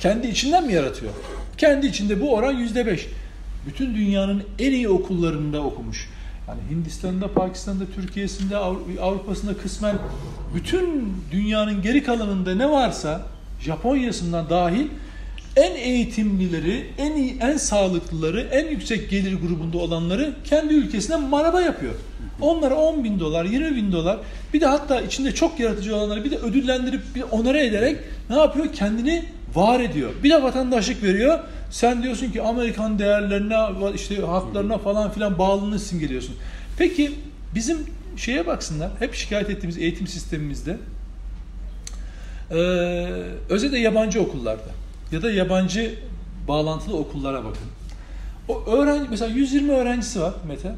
Kendi 0.00 0.26
içinden 0.26 0.66
mi 0.66 0.72
yaratıyor? 0.72 1.12
Kendi 1.58 1.86
içinde 1.86 2.20
bu 2.20 2.34
oran 2.34 2.52
yüzde 2.52 2.86
beş. 2.86 3.06
Bütün 3.66 3.94
dünyanın 3.94 4.42
en 4.58 4.72
iyi 4.72 4.88
okullarında 4.88 5.60
okumuş. 5.60 6.08
Yani 6.48 6.60
Hindistan'da, 6.70 7.32
Pakistan'da, 7.32 7.84
Türkiye'sinde, 7.94 8.54
Avru- 8.54 9.00
Avrupa'sında 9.00 9.54
kısmen 9.54 9.96
bütün 10.54 11.14
dünyanın 11.32 11.82
geri 11.82 12.02
kalanında 12.02 12.54
ne 12.54 12.70
varsa 12.70 13.22
Japonya'sından 13.60 14.50
dahil 14.50 14.86
en 15.56 15.76
eğitimlileri, 15.76 16.86
en 16.98 17.12
iyi, 17.16 17.38
en 17.40 17.56
sağlıklıları, 17.56 18.40
en 18.40 18.68
yüksek 18.68 19.10
gelir 19.10 19.40
grubunda 19.40 19.78
olanları 19.78 20.34
kendi 20.44 20.74
ülkesine 20.74 21.16
maraba 21.16 21.60
yapıyor. 21.60 21.94
Onlara 22.40 22.74
10 22.74 23.04
bin 23.04 23.20
dolar, 23.20 23.44
20 23.44 23.76
bin 23.76 23.92
dolar 23.92 24.18
bir 24.54 24.60
de 24.60 24.66
hatta 24.66 25.00
içinde 25.00 25.34
çok 25.34 25.60
yaratıcı 25.60 25.96
olanları 25.96 26.24
bir 26.24 26.30
de 26.30 26.36
ödüllendirip 26.36 27.02
bir 27.14 27.22
onore 27.30 27.66
ederek 27.66 27.96
ne 28.30 28.36
yapıyor? 28.38 28.72
Kendini 28.72 29.24
var 29.54 29.80
ediyor. 29.80 30.10
Bir 30.22 30.30
de 30.30 30.42
vatandaşlık 30.42 31.02
veriyor. 31.02 31.38
Sen 31.70 32.02
diyorsun 32.02 32.30
ki 32.30 32.42
Amerikan 32.42 32.98
değerlerine, 32.98 33.56
işte 33.94 34.22
haklarına 34.22 34.78
falan 34.78 35.10
filan 35.10 35.38
bağlılığını 35.38 35.78
simgeliyorsun. 35.78 36.36
Peki 36.78 37.12
bizim 37.54 37.78
şeye 38.16 38.46
baksınlar. 38.46 38.90
Hep 38.98 39.14
şikayet 39.14 39.50
ettiğimiz 39.50 39.78
eğitim 39.78 40.06
sistemimizde 40.06 40.76
ee, 42.50 42.56
özellikle 43.48 43.78
yabancı 43.78 44.22
okullarda 44.22 44.70
ya 45.12 45.22
da 45.22 45.32
yabancı 45.32 45.94
bağlantılı 46.48 46.96
okullara 46.96 47.44
bakın. 47.44 47.62
O 48.48 48.64
öğrenci 48.66 49.10
mesela 49.10 49.34
120 49.34 49.72
öğrencisi 49.72 50.20
var 50.20 50.34
Mete. 50.48 50.72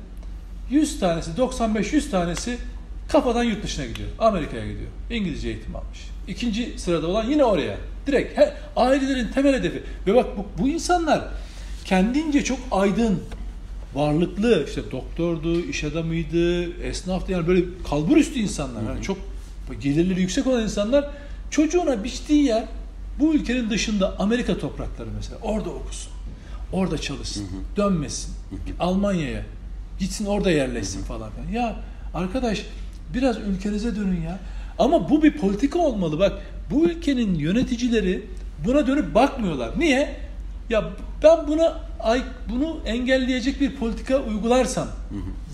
100 0.71 1.01
tanesi, 1.01 1.31
95-100 1.31 2.11
tanesi 2.11 2.59
kafadan 3.09 3.45
yurt 3.45 3.63
dışına 3.63 3.87
gidiyor. 3.87 4.09
Amerika'ya 4.19 4.67
gidiyor. 4.67 4.91
İngilizce 5.11 5.49
eğitim 5.49 5.77
almış. 5.77 6.12
İkinci 6.29 6.79
sırada 6.79 7.07
olan 7.07 7.31
yine 7.31 7.45
oraya. 7.45 7.77
Direkt 8.07 8.39
he, 8.39 8.55
ailelerin 8.77 9.29
temel 9.29 9.55
hedefi. 9.55 9.83
Ve 10.07 10.15
bak 10.15 10.27
bu, 10.37 10.63
bu 10.63 10.69
insanlar 10.69 11.25
kendince 11.85 12.45
çok 12.45 12.59
aydın, 12.71 13.23
varlıklı 13.95 14.65
işte 14.69 14.83
doktordu, 14.91 15.61
iş 15.61 15.85
adamıydı, 15.85 16.73
esnaftı 16.83 17.33
yani 17.33 17.47
böyle 17.47 17.65
kalbur 17.91 18.17
üstü 18.17 18.39
insanlar. 18.39 18.83
Yani 18.83 19.03
çok 19.03 19.19
gelirleri 19.81 20.21
yüksek 20.21 20.47
olan 20.47 20.63
insanlar 20.63 21.11
çocuğuna 21.51 22.05
biçtiği 22.05 22.45
yer 22.45 22.65
bu 23.19 23.35
ülkenin 23.35 23.71
dışında 23.71 24.19
Amerika 24.19 24.59
toprakları 24.59 25.09
mesela. 25.17 25.39
Orada 25.43 25.71
okusun. 25.71 26.13
Orada 26.73 26.99
çalışsın. 26.99 27.49
Dönmesin. 27.77 28.35
Almanya'ya. 28.81 29.43
Gitsin 29.99 30.27
orada 30.27 30.51
yerleşsin 30.51 31.03
falan 31.03 31.31
filan. 31.31 31.63
Ya 31.63 31.77
arkadaş 32.15 32.67
biraz 33.15 33.39
ülkenize 33.39 33.97
dönün 33.97 34.23
ya. 34.23 34.39
Ama 34.79 35.11
bu 35.11 35.23
bir 35.23 35.33
politika 35.33 35.79
olmalı. 35.79 36.19
Bak 36.19 36.33
bu 36.71 36.85
ülkenin 36.85 37.35
yöneticileri 37.35 38.27
buna 38.67 38.87
dönüp 38.87 39.15
bakmıyorlar. 39.15 39.71
Niye? 39.79 40.17
Ya 40.71 40.91
ben 41.23 41.49
buna 41.49 41.81
ay 42.01 42.23
bunu 42.51 42.77
engelleyecek 42.87 43.61
bir 43.61 43.77
politika 43.77 44.19
uygularsam 44.19 44.89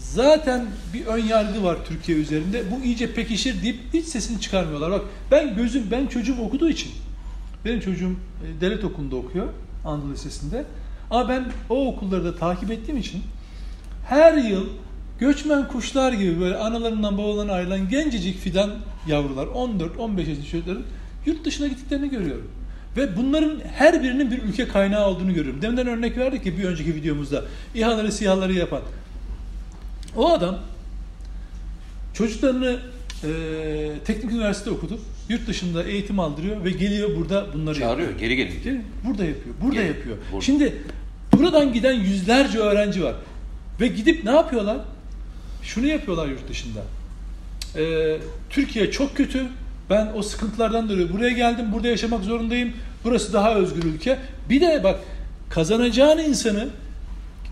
zaten 0.00 0.66
bir 0.94 1.07
ön 1.07 1.24
yargı 1.24 1.64
var 1.64 1.78
Türkiye 1.88 2.18
üzerinde. 2.18 2.62
Bu 2.70 2.85
iyice 2.85 3.14
pekişir 3.14 3.62
deyip 3.62 3.78
hiç 3.94 4.07
sesini 4.07 4.40
çıkarmıyorlar. 4.40 4.90
Bak 4.90 5.02
ben 5.31 5.57
gözüm 5.57 5.90
ben 5.90 6.07
çocuğum 6.07 6.37
okuduğu 6.42 6.68
için 6.68 6.92
benim 7.64 7.81
çocuğum 7.81 8.11
e, 8.11 8.61
devlet 8.61 8.85
okulunda 8.85 9.16
okuyor 9.16 9.48
Anadolu 9.85 10.12
Lisesi'nde. 10.12 10.64
Ama 11.11 11.28
ben 11.28 11.44
o 11.70 11.87
okulları 11.88 12.24
da 12.24 12.37
takip 12.37 12.70
ettiğim 12.70 12.98
için 12.98 13.22
her 14.09 14.35
yıl 14.35 14.66
göçmen 15.20 15.68
kuşlar 15.68 16.12
gibi 16.12 16.40
böyle 16.40 16.57
analarından 16.57 17.18
babalarından 17.18 17.54
ayrılan 17.54 17.88
gencecik 17.88 18.38
fidan 18.38 18.70
yavrular 19.09 19.47
14-15 19.47 20.18
yaşında 20.18 20.47
çocukların 20.51 20.83
yurt 21.27 21.44
dışına 21.44 21.66
gittiklerini 21.68 22.11
görüyorum. 22.11 22.51
Ve 22.97 23.16
bunların 23.16 23.61
her 23.75 24.03
birinin 24.03 24.31
bir 24.31 24.42
ülke 24.42 24.68
kaynağı 24.68 25.07
olduğunu 25.07 25.35
görüyorum. 25.35 25.62
Deminden 25.62 25.87
örnek 25.87 26.16
verdik 26.18 26.44
ki 26.44 26.59
bir 26.59 26.64
önceki 26.64 26.94
videomuzda 26.94 27.44
İHA'ları 27.75 28.12
SİHA'ları 28.12 28.53
yapan. 28.53 28.81
O 30.16 30.29
adam 30.33 30.59
çocuklarını 32.14 32.79
e, 33.25 33.29
teknik 34.05 34.33
üniversite 34.33 34.71
okudu. 34.71 35.01
Yurt 35.29 35.47
dışında 35.47 35.83
eğitim 35.85 36.21
aldırıyor 36.21 36.64
ve 36.64 36.71
geliyor 36.71 37.16
burada 37.16 37.47
bunları 37.55 37.79
Çağırıyor, 37.79 38.09
yapıyor. 38.09 38.31
geri 38.31 38.62
gelin. 38.62 38.85
Burada 39.05 39.25
yapıyor. 39.25 39.55
Burada 39.62 39.81
Gel. 39.81 39.87
yapıyor. 39.88 40.16
Burada. 40.33 40.44
Şimdi 40.44 40.83
buradan 41.33 41.73
giden 41.73 41.92
yüzlerce 41.92 42.59
öğrenci 42.59 43.05
var. 43.05 43.14
Ve 43.81 43.88
gidip 43.88 44.25
ne 44.25 44.31
yapıyorlar? 44.31 44.79
Şunu 45.62 45.87
yapıyorlar 45.87 46.29
yurt 46.29 46.49
dışında. 46.49 46.81
Ee, 47.76 48.16
Türkiye 48.50 48.90
çok 48.90 49.16
kötü. 49.16 49.46
Ben 49.90 50.12
o 50.16 50.22
sıkıntılardan 50.22 50.88
dolayı 50.88 51.12
buraya 51.12 51.31
geldim. 51.31 51.66
Burada 51.72 51.88
yaşamak 51.88 52.24
zorundayım. 52.24 52.72
Burası 53.04 53.33
daha 53.33 53.54
özgür 53.54 53.83
ülke. 53.85 54.18
Bir 54.50 54.61
de 54.61 54.81
bak 54.85 55.00
kazanacağın 55.50 56.18
insanı 56.18 56.68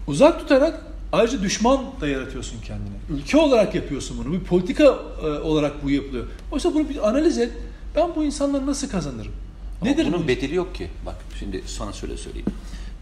uzak 0.07 0.39
tutarak 0.41 0.81
ayrıca 1.13 1.43
düşman 1.43 1.81
da 2.01 2.09
yaratıyorsun 2.09 2.61
kendine. 2.61 2.97
Ülke 3.11 3.37
olarak 3.39 3.75
yapıyorsun 3.75 4.19
bunu. 4.25 4.33
Bir 4.33 4.41
politika 4.41 4.85
e, 4.85 5.27
olarak 5.27 5.85
bu 5.85 5.91
yapılıyor. 5.91 6.27
Oysa 6.53 6.75
bunu 6.75 6.89
bir 6.89 7.09
analiz 7.09 7.39
et. 7.39 7.51
Ben 7.97 8.11
bu 8.17 8.25
insanları 8.25 8.67
nasıl 8.67 8.89
kazanırım? 8.89 9.33
Ama 9.81 9.91
Nedir 9.91 10.07
bunun 10.07 10.25
bu? 10.25 10.29
bedeli 10.29 10.55
yok 10.55 10.75
ki. 10.75 10.89
Bak 11.07 11.15
şimdi 11.39 11.63
sana 11.67 11.93
şöyle 11.93 12.17
söyleyeyim. 12.17 12.47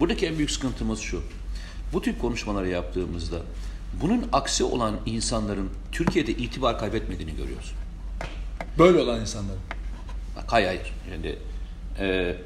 Buradaki 0.00 0.26
en 0.26 0.36
büyük 0.36 0.50
sıkıntımız 0.50 1.00
şu. 1.00 1.20
Bu 1.92 2.02
tip 2.02 2.20
konuşmaları 2.20 2.68
yaptığımızda 2.68 3.36
bunun 4.00 4.28
aksi 4.32 4.64
olan 4.64 4.94
insanların 5.06 5.70
Türkiye'de 5.92 6.32
itibar 6.32 6.78
kaybetmediğini 6.78 7.36
görüyoruz. 7.36 7.72
Böyle 8.78 8.98
olan 8.98 9.20
insanlar. 9.20 9.56
Bak 10.36 10.44
hayır 10.46 10.66
hayır. 10.66 10.92
Şimdi 11.12 11.38
e, 12.00 12.36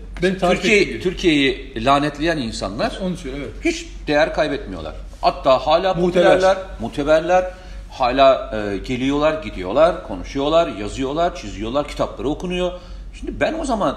Türkiye. 0.41 1.01
Türkiye'yi 1.01 1.85
lanetleyen 1.85 2.37
insanlar 2.37 2.99
Onu 3.03 3.17
söyle 3.17 3.37
evet. 3.39 3.51
hiç 3.65 3.87
değer 4.07 4.35
kaybetmiyorlar. 4.35 4.95
Hatta 5.21 5.59
hala 5.59 5.95
Muteber. 5.95 6.33
popülerler, 6.33 6.57
muteberler. 6.81 7.51
Hala 7.91 8.51
e, 8.57 8.77
geliyorlar, 8.77 9.43
gidiyorlar, 9.43 10.09
konuşuyorlar, 10.09 10.69
yazıyorlar, 10.69 11.37
çiziyorlar, 11.37 11.89
kitapları 11.89 12.29
okunuyor. 12.29 12.73
Şimdi 13.15 13.41
ben 13.41 13.55
o 13.59 13.65
zaman 13.65 13.97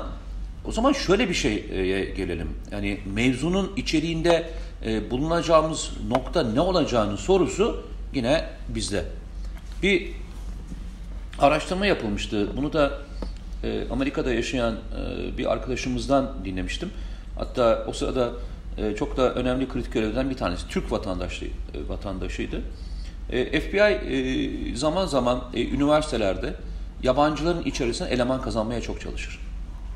o 0.65 0.71
zaman 0.71 0.93
şöyle 0.93 1.29
bir 1.29 1.33
şeye 1.33 2.05
gelelim. 2.05 2.49
Yani 2.71 2.99
mevzunun 3.15 3.71
içeriğinde 3.77 4.49
e, 4.85 5.11
bulunacağımız 5.11 5.91
nokta 6.09 6.43
ne 6.43 6.61
olacağının 6.61 7.15
sorusu 7.15 7.83
yine 8.13 8.45
bizde. 8.69 9.05
Bir 9.83 10.11
araştırma 11.39 11.85
yapılmıştı. 11.85 12.57
Bunu 12.57 12.73
da 12.73 12.91
e, 13.63 13.87
Amerika'da 13.91 14.33
yaşayan 14.33 14.73
e, 14.73 15.37
bir 15.37 15.51
arkadaşımızdan 15.51 16.31
dinlemiştim. 16.45 16.91
Hatta 17.37 17.85
o 17.87 17.93
sırada 17.93 18.29
e, 18.77 18.95
çok 18.95 19.17
da 19.17 19.33
önemli 19.33 19.69
kritik 19.69 19.93
görevden 19.93 20.29
bir 20.29 20.37
tanesi. 20.37 20.67
Türk 20.67 20.91
vatandaşı, 20.91 21.45
e, 21.45 21.49
vatandaşıydı. 21.89 22.61
E, 23.29 23.59
FBI 23.59 23.79
e, 23.79 24.75
zaman 24.75 25.05
zaman 25.05 25.43
e, 25.53 25.67
üniversitelerde 25.67 26.53
yabancıların 27.03 27.63
içerisine 27.63 28.07
eleman 28.07 28.41
kazanmaya 28.41 28.81
çok 28.81 29.01
çalışır. 29.01 29.39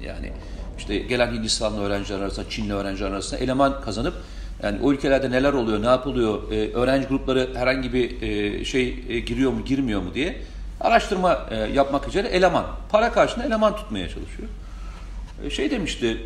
Yani 0.03 0.31
işte 0.77 0.97
gelen 0.97 1.33
Hindistanlı 1.33 1.81
öğrenciler 1.81 2.19
arasında, 2.19 2.49
Çinli 2.49 2.73
öğrenciler 2.73 3.11
arasında 3.11 3.39
eleman 3.39 3.81
kazanıp 3.81 4.13
yani 4.63 4.79
o 4.81 4.93
ülkelerde 4.93 5.31
neler 5.31 5.53
oluyor, 5.53 5.81
ne 5.81 5.85
yapılıyor, 5.85 6.51
e, 6.51 6.73
öğrenci 6.73 7.07
grupları 7.07 7.49
herhangi 7.55 7.93
bir 7.93 8.21
e, 8.21 8.65
şey 8.65 9.03
e, 9.09 9.19
giriyor 9.19 9.51
mu, 9.51 9.65
girmiyor 9.65 10.01
mu 10.01 10.13
diye 10.13 10.41
araştırma 10.81 11.45
e, 11.51 11.55
yapmak 11.55 12.07
üzere 12.07 12.27
eleman, 12.27 12.65
para 12.89 13.11
karşılığında 13.11 13.47
eleman 13.47 13.75
tutmaya 13.75 14.09
çalışıyor. 14.09 14.49
E, 15.43 15.49
şey 15.49 15.71
demişti, 15.71 16.17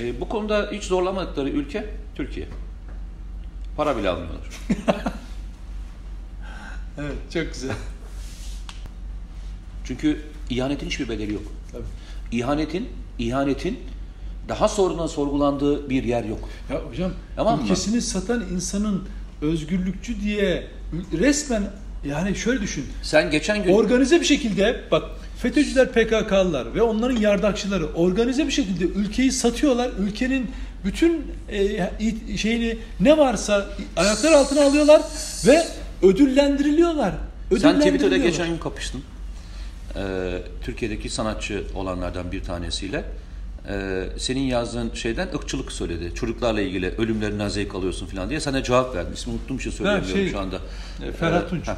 e, 0.00 0.20
bu 0.20 0.28
konuda 0.28 0.68
hiç 0.72 0.84
zorlamadıkları 0.84 1.48
ülke 1.48 1.86
Türkiye. 2.14 2.46
Para 3.76 3.96
bile 3.96 4.08
almıyorlar. 4.08 4.46
Evet 6.98 7.32
çok 7.32 7.52
güzel. 7.52 7.76
Çünkü 9.84 10.22
ihanetin 10.50 10.86
hiçbir 10.86 11.08
bedeli 11.08 11.32
yok. 11.32 11.42
Tabii. 11.72 11.82
İhanetin, 12.32 12.88
ihanetin 13.18 13.78
daha 14.48 14.68
sonradan 14.68 15.06
sorgulandığı 15.06 15.90
bir 15.90 16.04
yer 16.04 16.24
yok. 16.24 16.48
Ya 16.72 16.80
hocam 16.90 17.10
Tamam 17.36 17.58
mı? 17.58 17.64
ülkesini 17.64 18.02
satan 18.02 18.44
insanın 18.54 19.04
özgürlükçü 19.42 20.20
diye 20.20 20.66
resmen 21.18 21.62
yani 22.08 22.36
şöyle 22.36 22.60
düşün. 22.60 22.84
Sen 23.02 23.30
geçen 23.30 23.62
gün 23.62 23.72
Organize 23.72 24.20
bir 24.20 24.26
şekilde 24.26 24.80
bak 24.90 25.02
FETÖ'cüler 25.38 25.92
PKK'lılar 25.92 26.74
ve 26.74 26.82
onların 26.82 27.16
yardakçıları 27.16 27.86
organize 27.86 28.46
bir 28.46 28.52
şekilde 28.52 28.84
ülkeyi 28.84 29.32
satıyorlar. 29.32 29.90
Ülkenin 29.98 30.50
bütün 30.84 31.22
e, 31.48 32.36
şeyini 32.36 32.78
ne 33.00 33.18
varsa 33.18 33.66
ayaklar 33.96 34.32
altına 34.32 34.62
alıyorlar 34.64 35.02
ve 35.46 35.62
ödüllendiriliyorlar. 36.02 37.10
Sen 37.10 37.56
Twitter'da 37.56 37.76
Ödüllendiriliyorlar. 37.78 38.16
geçen 38.16 38.48
gün 38.48 38.58
kapıştın. 38.58 39.02
Ee, 39.96 40.38
Türkiye'deki 40.64 41.10
sanatçı 41.10 41.64
olanlardan 41.74 42.32
bir 42.32 42.42
tanesiyle. 42.42 43.04
Ee, 43.70 44.04
senin 44.18 44.40
yazdığın 44.40 44.90
şeyden 44.94 45.28
ırkçılık 45.34 45.72
söyledi. 45.72 46.14
Çocuklarla 46.14 46.60
ilgili 46.60 46.94
ölümlerinden 46.98 47.48
zevk 47.48 47.74
alıyorsun 47.74 48.06
falan 48.06 48.30
diye. 48.30 48.40
Sana 48.40 48.62
cevap 48.62 48.94
verdi. 48.94 49.08
İsmi 49.14 49.32
unuttum 49.32 49.56
için 49.56 49.70
söyleyemiyorum 49.70 50.16
şey, 50.16 50.28
şu 50.30 50.38
anda. 50.40 50.56
e, 51.08 51.12
Ferhat 51.12 51.44
Ee, 51.44 51.48
Tunç. 51.48 51.68
heh. 51.68 51.72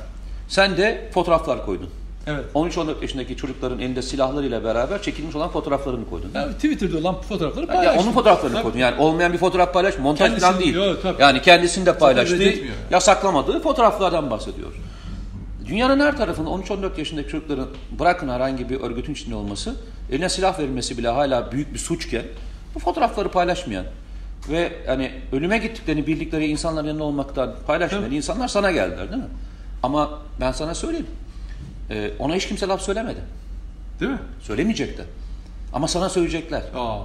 Sen 0.49 0.77
de 0.77 1.11
fotoğraflar 1.15 1.67
koydun. 1.67 1.89
Evet. 2.27 2.45
13-14 2.55 3.03
yaşındaki 3.03 3.37
çocukların 3.37 3.79
elinde 3.79 4.03
silahlarıyla 4.03 4.65
beraber 4.65 5.03
çekilmiş 5.03 5.35
olan 5.37 5.49
fotoğraflarını 5.51 6.11
koydun. 6.11 6.31
Yani 6.35 6.53
Twitter'da 6.53 6.99
olan 6.99 7.21
fotoğrafları 7.23 7.67
Ya 7.67 7.73
paylaştım. 7.73 8.03
onun 8.05 8.13
fotoğraflarını 8.13 8.55
Tabii. 8.55 8.63
koydun. 8.63 8.79
Yani 8.79 9.01
olmayan 9.01 9.33
bir 9.33 9.39
fotoğraf 9.39 9.75
paylaş, 9.75 9.99
montaj 9.99 10.31
falan 10.41 10.41
Kendisini- 10.53 10.61
değil. 10.65 10.75
Yok, 10.75 11.03
tabii. 11.03 11.23
yani 11.23 11.43
kendisini 11.43 11.87
de 11.87 11.91
reddetmiyor. 12.45 12.75
yasaklamadığı 12.91 13.61
fotoğraflardan 13.63 14.31
bahsediyor. 14.31 14.69
Dünyanın 15.67 16.01
her 16.01 16.17
tarafında 16.17 16.51
13-14 16.51 16.99
yaşındaki 16.99 17.29
çocukların 17.29 17.69
bırakın 17.99 18.29
herhangi 18.29 18.69
bir 18.71 18.81
örgütün 18.81 19.13
içinde 19.13 19.35
olması, 19.35 19.77
eline 20.13 20.29
silah 20.29 20.59
verilmesi 20.59 20.99
bile 20.99 21.09
hala 21.09 21.53
büyük 21.53 21.75
bir 21.75 21.79
suçken 21.79 22.23
bu 22.75 22.79
fotoğrafları 22.79 23.29
paylaşmayan 23.31 23.85
ve 24.51 24.73
hani 24.87 25.11
ölüme 25.33 25.59
gittiklerini 25.59 26.07
bildikleri 26.07 26.47
insanların 26.47 26.87
yanında 26.87 27.05
olmaktan 27.05 27.55
paylaşmayan 27.67 28.13
insanlar 28.13 28.49
sana 28.49 28.71
geldiler 28.71 29.11
değil 29.11 29.23
mi? 29.23 29.29
Ama 29.83 30.19
ben 30.41 30.53
sana 30.53 30.75
söyleyeyim. 30.75 31.07
e, 31.91 32.11
ona 32.19 32.35
hiç 32.35 32.49
kimse 32.49 32.67
laf 32.67 32.83
söylemedi. 32.83 33.21
Değil 34.01 34.11
mi? 34.13 34.19
Söylemeyecek 34.43 34.99
de. 34.99 35.03
Ama 35.73 35.89
sana 35.89 36.09
söyleyecekler. 36.09 36.63
Aa. 36.77 36.99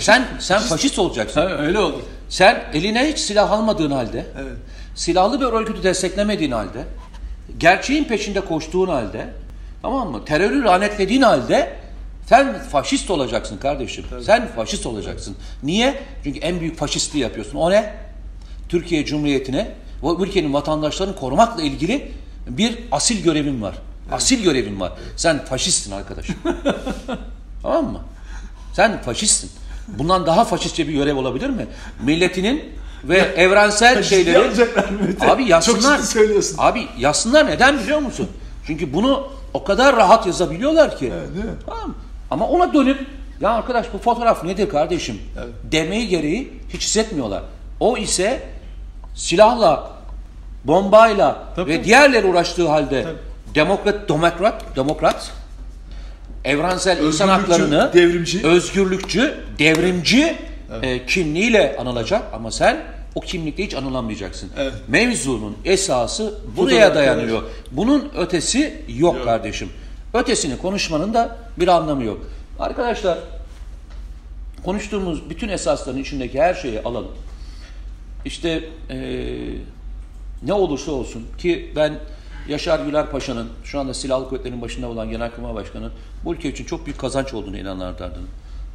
Sen 0.00 0.24
sen 0.38 0.60
faşist 0.60 0.98
olacaksın. 0.98 1.40
Ha, 1.40 1.46
öyle 1.48 1.78
oldu. 1.78 2.02
Sen 2.28 2.64
eline 2.72 3.08
hiç 3.12 3.18
silah 3.18 3.50
almadığın 3.50 3.90
halde, 3.90 4.26
Evet. 4.42 4.52
silahlı 4.94 5.40
bir 5.40 5.44
örgütü 5.46 5.82
desteklemediğin 5.82 6.50
halde, 6.50 6.84
gerçeğin 7.58 8.04
peşinde 8.04 8.40
koştuğun 8.40 8.88
halde, 8.88 9.30
tamam 9.82 10.10
mı? 10.10 10.24
Terörü 10.24 10.64
lanetlediğin 10.64 11.22
halde 11.22 11.76
sen 12.26 12.58
faşist 12.62 13.10
olacaksın 13.10 13.58
kardeşim. 13.58 14.04
Sen 14.26 14.48
faşist 14.48 14.86
olacaksın. 14.86 15.36
Niye? 15.62 16.02
Çünkü 16.24 16.38
en 16.38 16.60
büyük 16.60 16.76
faşistliği 16.76 17.22
yapıyorsun. 17.22 17.58
O 17.58 17.70
ne? 17.70 17.94
Türkiye 18.68 19.04
Cumhuriyeti'ne 19.04 19.70
ve 20.02 20.24
ülkenin 20.24 20.54
vatandaşlarını 20.54 21.16
korumakla 21.16 21.62
ilgili 21.62 22.12
bir 22.48 22.78
asil 22.92 23.22
görevin 23.22 23.62
var. 23.62 23.74
Asil 24.12 24.42
görevin 24.42 24.80
var. 24.80 24.92
Sen 25.16 25.44
faşistsin 25.44 25.92
arkadaşım. 25.92 26.36
tamam 27.62 27.92
mı? 27.92 28.00
Sen 28.72 29.02
faşistsin. 29.02 29.50
Bundan 29.88 30.26
daha 30.26 30.44
faşistçe 30.44 30.88
bir 30.88 30.92
görev 30.92 31.16
olabilir 31.16 31.50
mi? 31.50 31.66
Milletinin 32.02 32.64
ve 33.08 33.18
evrensel 33.18 34.02
şeyleri 34.02 34.38
alacaklar 34.38 34.84
Mete. 35.06 35.30
abi 35.30 35.44
yazsınlar. 35.44 35.96
Çok 35.96 36.06
söylüyorsun. 36.06 36.56
Abi 36.58 36.86
yazsınlar 36.98 37.46
neden 37.46 37.78
biliyor 37.78 37.98
musun? 37.98 38.28
Çünkü 38.66 38.92
bunu 38.94 39.28
o 39.54 39.64
kadar 39.64 39.96
rahat 39.96 40.26
yazabiliyorlar 40.26 40.98
ki. 40.98 41.12
Evet, 41.18 41.34
değil 41.34 41.44
mi? 41.44 41.50
Tamam. 41.66 41.94
Ama 42.30 42.48
ona 42.48 42.74
dönüp 42.74 43.06
ya 43.40 43.50
arkadaş 43.50 43.86
bu 43.92 43.98
fotoğraf 43.98 44.44
nedir 44.44 44.68
kardeşim 44.68 45.18
Evet. 45.38 45.48
demeyi 45.72 46.08
gereği 46.08 46.52
hiç 46.68 46.82
hissetmiyorlar. 46.82 47.42
O 47.80 47.96
ise 47.96 48.42
silahla, 49.14 49.90
bombayla 50.64 51.36
Tabii. 51.56 51.70
ve 51.70 51.84
diğerleri 51.84 52.26
uğraştığı 52.26 52.68
halde 52.68 53.02
Tabii. 53.02 53.14
demokrat, 53.54 54.08
demokrat, 54.08 54.76
demokrat, 54.76 55.30
evrensel 56.44 56.98
insan 57.02 57.28
Özgürlükçü, 57.28 57.52
haklarını, 57.52 57.90
devrimci. 57.94 58.46
özgürlükçü, 58.46 59.34
devrimci 59.58 60.36
e, 60.82 61.06
kimliğiyle 61.06 61.76
anılacak 61.80 62.22
ama 62.32 62.50
sen 62.50 62.76
o 63.14 63.20
kimlikle 63.20 63.64
hiç 63.64 63.74
anılamayacaksın. 63.74 64.50
Evet. 64.58 64.72
Mevzunun 64.88 65.56
esası 65.64 66.34
buraya 66.56 66.88
Fotoğraf, 66.88 66.94
dayanıyor. 66.94 67.42
Bunun 67.70 68.10
ötesi 68.16 68.84
yok, 68.88 69.14
Yok. 69.16 69.24
kardeşim. 69.24 69.68
Ötesini 70.14 70.58
konuşmanın 70.58 71.14
da 71.14 71.36
bir 71.58 71.68
anlamı 71.68 72.04
yok. 72.04 72.20
Arkadaşlar 72.58 73.18
konuştuğumuz 74.64 75.30
bütün 75.30 75.48
esasların 75.48 75.98
içindeki 75.98 76.40
her 76.40 76.54
şeyi 76.54 76.80
alalım. 76.82 77.12
İşte 78.24 78.64
eee, 78.90 79.36
ne 80.42 80.52
olursa 80.52 80.92
olsun 80.92 81.26
ki 81.38 81.72
ben 81.76 81.94
Yaşar 82.48 82.80
Güler 82.86 83.10
Paşa'nın 83.10 83.48
şu 83.64 83.80
anda 83.80 83.94
silahlı 83.94 84.28
kuvvetlerin 84.28 84.62
başında 84.62 84.88
olan 84.88 85.10
Genelkurmay 85.10 85.54
Başkanı'nın 85.54 85.92
bu 86.24 86.34
ülke 86.34 86.48
için 86.48 86.64
çok 86.64 86.86
büyük 86.86 86.98
kazanç 86.98 87.34
olduğunu 87.34 87.58
inananlardanım. 87.58 88.28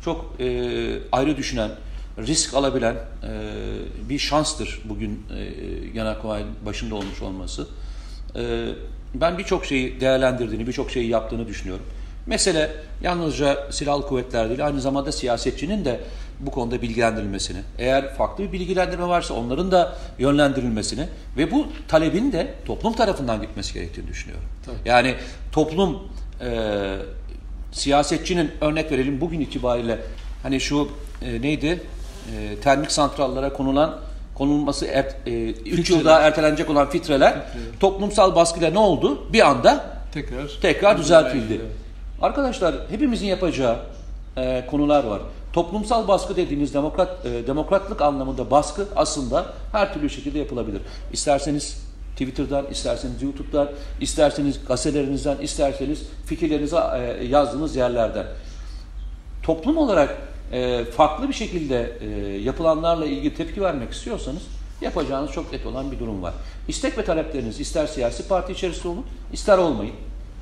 Çok 0.06 0.36
eee, 0.39 0.99
ayrı 1.12 1.38
düşünen, 1.38 1.71
risk 2.27 2.53
alabilen 2.53 2.95
eee, 3.23 3.29
bir 4.10 4.19
şanstır 4.19 4.82
bugün 4.86 5.25
eee 5.36 5.88
Genelkurmay 5.93 6.43
başında 6.65 6.95
olmuş 6.95 7.21
olması. 7.21 7.67
Eee, 8.36 8.41
ben 9.13 9.38
birçok 9.38 9.65
şeyi 9.65 10.01
değerlendirdiğini, 10.01 10.67
birçok 10.67 10.91
şeyi 10.91 11.08
yaptığını 11.10 11.47
düşünüyorum. 11.47 11.86
Mesele 12.25 12.71
yalnızca 13.01 13.71
silahlı 13.71 14.08
kuvvetler 14.08 14.49
değil, 14.49 14.65
aynı 14.65 14.82
zamanda 14.82 15.12
siyasetçinin 15.12 15.86
de 15.86 15.99
bu 16.39 16.51
konuda 16.51 16.82
bilgilendirilmesini, 16.82 17.58
eğer 17.77 18.15
farklı 18.15 18.43
bir 18.43 18.51
bilgilendirme 18.51 19.08
varsa 19.08 19.34
onların 19.34 19.71
da 19.71 19.95
yönlendirilmesini 20.19 21.05
ve 21.38 21.51
bu 21.51 21.67
talebin 21.88 22.32
de 22.32 22.53
toplum 22.65 22.93
tarafından 22.93 23.41
gitmesi 23.41 23.73
gerektiğini 23.73 24.08
düşünüyorum. 24.08 24.45
Tabii. 24.65 24.75
Yani 24.86 25.15
toplum 25.51 25.99
e, 26.41 26.49
siyasetçinin 27.71 28.51
örnek 28.62 28.91
verelim 28.91 29.21
bugün 29.21 29.39
itibariyle 29.39 29.99
hani 30.43 30.60
şu 30.60 30.89
e, 31.21 31.41
neydi 31.41 31.82
e, 32.37 32.55
termik 32.61 32.91
santrallara 32.91 33.53
konulan 33.53 33.97
konulması 34.35 34.87
3 35.65 35.89
yıl 35.89 36.05
daha 36.05 36.21
ertelenecek 36.21 36.69
olan 36.69 36.89
fitreler 36.89 37.35
toplumsal 37.79 38.35
baskıyla 38.35 38.69
ne 38.69 38.79
oldu? 38.79 39.33
Bir 39.33 39.47
anda 39.47 39.85
Tekrar. 40.13 40.49
tekrar 40.61 40.97
düzeltildi. 40.97 41.53
Evet. 41.53 41.71
Arkadaşlar 42.21 42.75
hepimizin 42.89 43.27
yapacağı 43.27 43.77
e, 44.37 44.65
konular 44.71 45.03
var. 45.03 45.21
Toplumsal 45.53 46.07
baskı 46.07 46.35
dediğiniz 46.35 46.73
demokrat 46.73 47.25
e, 47.25 47.47
demokratlık 47.47 48.01
anlamında 48.01 48.51
baskı 48.51 48.87
aslında 48.95 49.45
her 49.71 49.93
türlü 49.93 50.09
şekilde 50.09 50.39
yapılabilir. 50.39 50.81
İsterseniz 51.13 51.89
Twitter'dan, 52.11 52.65
isterseniz 52.71 53.21
YouTube'dan, 53.21 53.69
isterseniz 54.01 54.65
gazetelerinizden, 54.67 55.37
isterseniz 55.37 56.03
fikirlerinizi 56.25 56.75
e, 56.75 57.25
yazdığınız 57.25 57.75
yerlerden. 57.75 58.25
Toplum 59.43 59.77
olarak 59.77 60.17
e, 60.51 60.85
farklı 60.85 61.29
bir 61.29 61.33
şekilde 61.33 61.91
e, 62.01 62.07
yapılanlarla 62.38 63.05
ilgili 63.05 63.35
tepki 63.35 63.62
vermek 63.62 63.91
istiyorsanız 63.93 64.41
yapacağınız 64.81 65.31
çok 65.31 65.53
net 65.53 65.65
olan 65.65 65.91
bir 65.91 65.99
durum 65.99 66.23
var. 66.23 66.33
İstek 66.67 66.97
ve 66.97 67.05
talepleriniz 67.05 67.59
ister 67.59 67.88
siyasi 67.88 68.27
parti 68.27 68.53
içerisinde 68.53 68.88
olun, 68.88 69.05
ister 69.33 69.57
olmayın. 69.57 69.93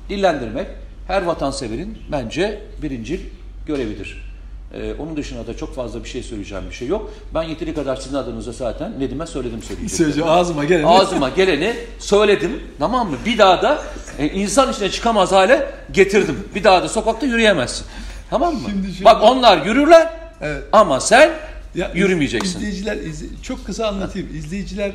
Dillendirmek 0.08 0.66
her 1.08 1.22
vatanseverin 1.22 1.98
bence 2.12 2.62
birincil 2.82 3.20
görevidir. 3.66 4.28
E, 4.74 4.94
onun 4.98 5.16
dışında 5.16 5.46
da 5.46 5.56
çok 5.56 5.74
fazla 5.74 6.04
bir 6.04 6.08
şey 6.08 6.22
söyleyeceğim 6.22 6.64
bir 6.70 6.74
şey 6.74 6.88
yok. 6.88 7.12
Ben 7.34 7.42
yeteri 7.42 7.74
kadar 7.74 7.96
sizin 7.96 8.16
adınıza 8.16 8.52
zaten 8.52 9.00
Nedim'e 9.00 9.26
söyledim 9.26 9.62
söyleyeceklerimi. 9.62 9.90
Söyleyeceğim 9.90 10.30
ağzıma 10.30 10.64
geleni. 10.64 10.86
Ağzıma 10.86 11.28
geleni 11.28 11.74
söyledim. 11.98 12.62
Tamam 12.78 13.10
mı? 13.10 13.16
Bir 13.26 13.38
daha 13.38 13.62
da 13.62 13.82
e, 14.18 14.26
insan 14.28 14.72
içine 14.72 14.90
çıkamaz 14.90 15.32
hale 15.32 15.70
getirdim. 15.92 16.44
Bir 16.54 16.64
daha 16.64 16.82
da 16.82 16.88
sokakta 16.88 17.26
yürüyemezsin. 17.26 17.86
Tamam 18.30 18.54
mı? 18.54 18.60
Şimdi 18.70 18.92
şöyle- 18.92 19.04
Bak 19.04 19.22
onlar 19.22 19.66
yürürler 19.66 20.12
Evet. 20.40 20.62
ama 20.72 21.00
sen 21.00 21.30
Ya, 21.74 21.90
yürümeyeceksin. 21.94 22.58
İzleyiciler, 22.58 22.96
izle- 22.96 23.42
çok 23.42 23.66
kısa 23.66 23.86
anlatayım. 23.88 24.28
İzleyiciler 24.36 24.88
e, 24.88 24.94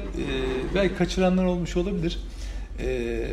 belki 0.76 0.96
kaçıranlar 0.96 1.46
olmuş 1.46 1.78
olabilir. 1.78 2.19
E, 2.80 3.26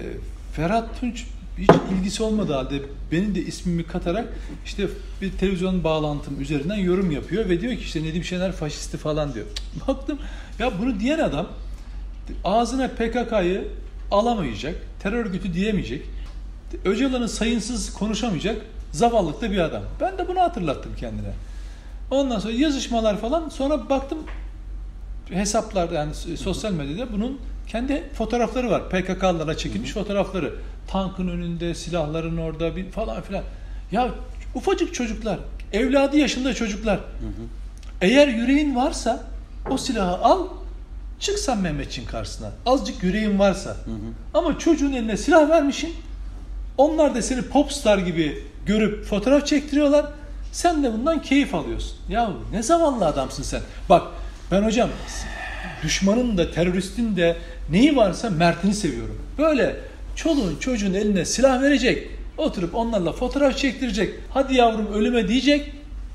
Ferhat 0.56 1.00
Tunç 1.00 1.24
hiç 1.58 1.70
ilgisi 1.98 2.22
olmadığı 2.22 2.52
halde 2.52 2.74
benim 3.12 3.34
de 3.34 3.40
ismimi 3.40 3.84
katarak 3.84 4.28
işte 4.66 4.86
bir 5.22 5.32
televizyon 5.32 5.84
bağlantım 5.84 6.40
üzerinden 6.40 6.76
yorum 6.76 7.10
yapıyor 7.10 7.48
ve 7.48 7.60
diyor 7.60 7.72
ki 7.72 7.80
işte 7.80 8.02
Nedim 8.02 8.24
Şener 8.24 8.52
faşisti 8.52 8.96
falan 8.96 9.34
diyor. 9.34 9.46
Baktım 9.88 10.18
ya 10.58 10.70
bunu 10.80 11.00
diyen 11.00 11.18
adam 11.18 11.46
ağzına 12.44 12.88
PKK'yı 12.88 13.68
alamayacak, 14.10 14.74
terör 15.02 15.24
örgütü 15.24 15.54
diyemeyecek, 15.54 16.02
Öcalan'ı 16.84 17.28
sayınsız 17.28 17.92
konuşamayacak 17.94 18.56
zavallıkta 18.92 19.50
bir 19.50 19.58
adam. 19.58 19.82
Ben 20.00 20.18
de 20.18 20.28
bunu 20.28 20.40
hatırlattım 20.40 20.92
kendine. 20.96 21.32
Ondan 22.10 22.38
sonra 22.38 22.52
yazışmalar 22.52 23.16
falan 23.18 23.48
sonra 23.48 23.88
baktım 23.90 24.18
hesaplarda 25.30 25.94
yani 25.94 26.14
sosyal 26.14 26.72
medyada 26.72 27.12
bunun 27.12 27.40
kendi 27.68 28.04
fotoğrafları 28.14 28.70
var. 28.70 28.88
PKK'lara 28.90 29.56
çekilmiş 29.56 29.92
fotoğrafları. 29.92 30.54
Tankın 30.88 31.28
önünde, 31.28 31.74
silahların 31.74 32.36
orada 32.36 32.76
bir 32.76 32.90
falan 32.90 33.22
filan. 33.22 33.42
Ya 33.92 34.10
ufacık 34.54 34.94
çocuklar, 34.94 35.38
evladı 35.72 36.16
yaşında 36.16 36.54
çocuklar. 36.54 37.00
Eğer 38.00 38.28
yüreğin 38.28 38.76
varsa 38.76 39.24
o 39.70 39.78
silahı 39.78 40.16
al, 40.24 40.46
çık 41.20 41.38
sen 41.38 41.58
Mehmetçin 41.58 42.04
karşısına. 42.04 42.50
Azıcık 42.66 43.02
yüreğin 43.02 43.38
varsa. 43.38 43.76
Ama 44.34 44.58
çocuğun 44.58 44.92
eline 44.92 45.16
silah 45.16 45.48
vermişsin. 45.50 45.94
Onlar 46.78 47.14
da 47.14 47.22
seni 47.22 47.42
popstar 47.42 47.98
gibi 47.98 48.44
görüp 48.66 49.04
fotoğraf 49.04 49.46
çektiriyorlar. 49.46 50.06
Sen 50.52 50.82
de 50.82 50.92
bundan 50.92 51.22
keyif 51.22 51.54
alıyorsun. 51.54 51.96
Ya 52.08 52.30
ne 52.52 52.62
zavallı 52.62 53.06
adamsın 53.06 53.42
sen. 53.42 53.60
Bak 53.88 54.02
ben 54.52 54.62
hocam 54.62 54.88
düşmanın 55.82 56.38
da 56.38 56.50
teröristin 56.50 57.16
de 57.16 57.36
neyi 57.70 57.96
varsa 57.96 58.30
Mert'ini 58.30 58.74
seviyorum. 58.74 59.18
Böyle 59.38 59.76
çoluğun 60.16 60.56
çocuğun 60.60 60.94
eline 60.94 61.24
silah 61.24 61.62
verecek. 61.62 62.08
Oturup 62.38 62.74
onlarla 62.74 63.12
fotoğraf 63.12 63.56
çektirecek. 63.56 64.14
Hadi 64.34 64.54
yavrum 64.54 64.92
ölüme 64.92 65.28
diyecek. 65.28 65.72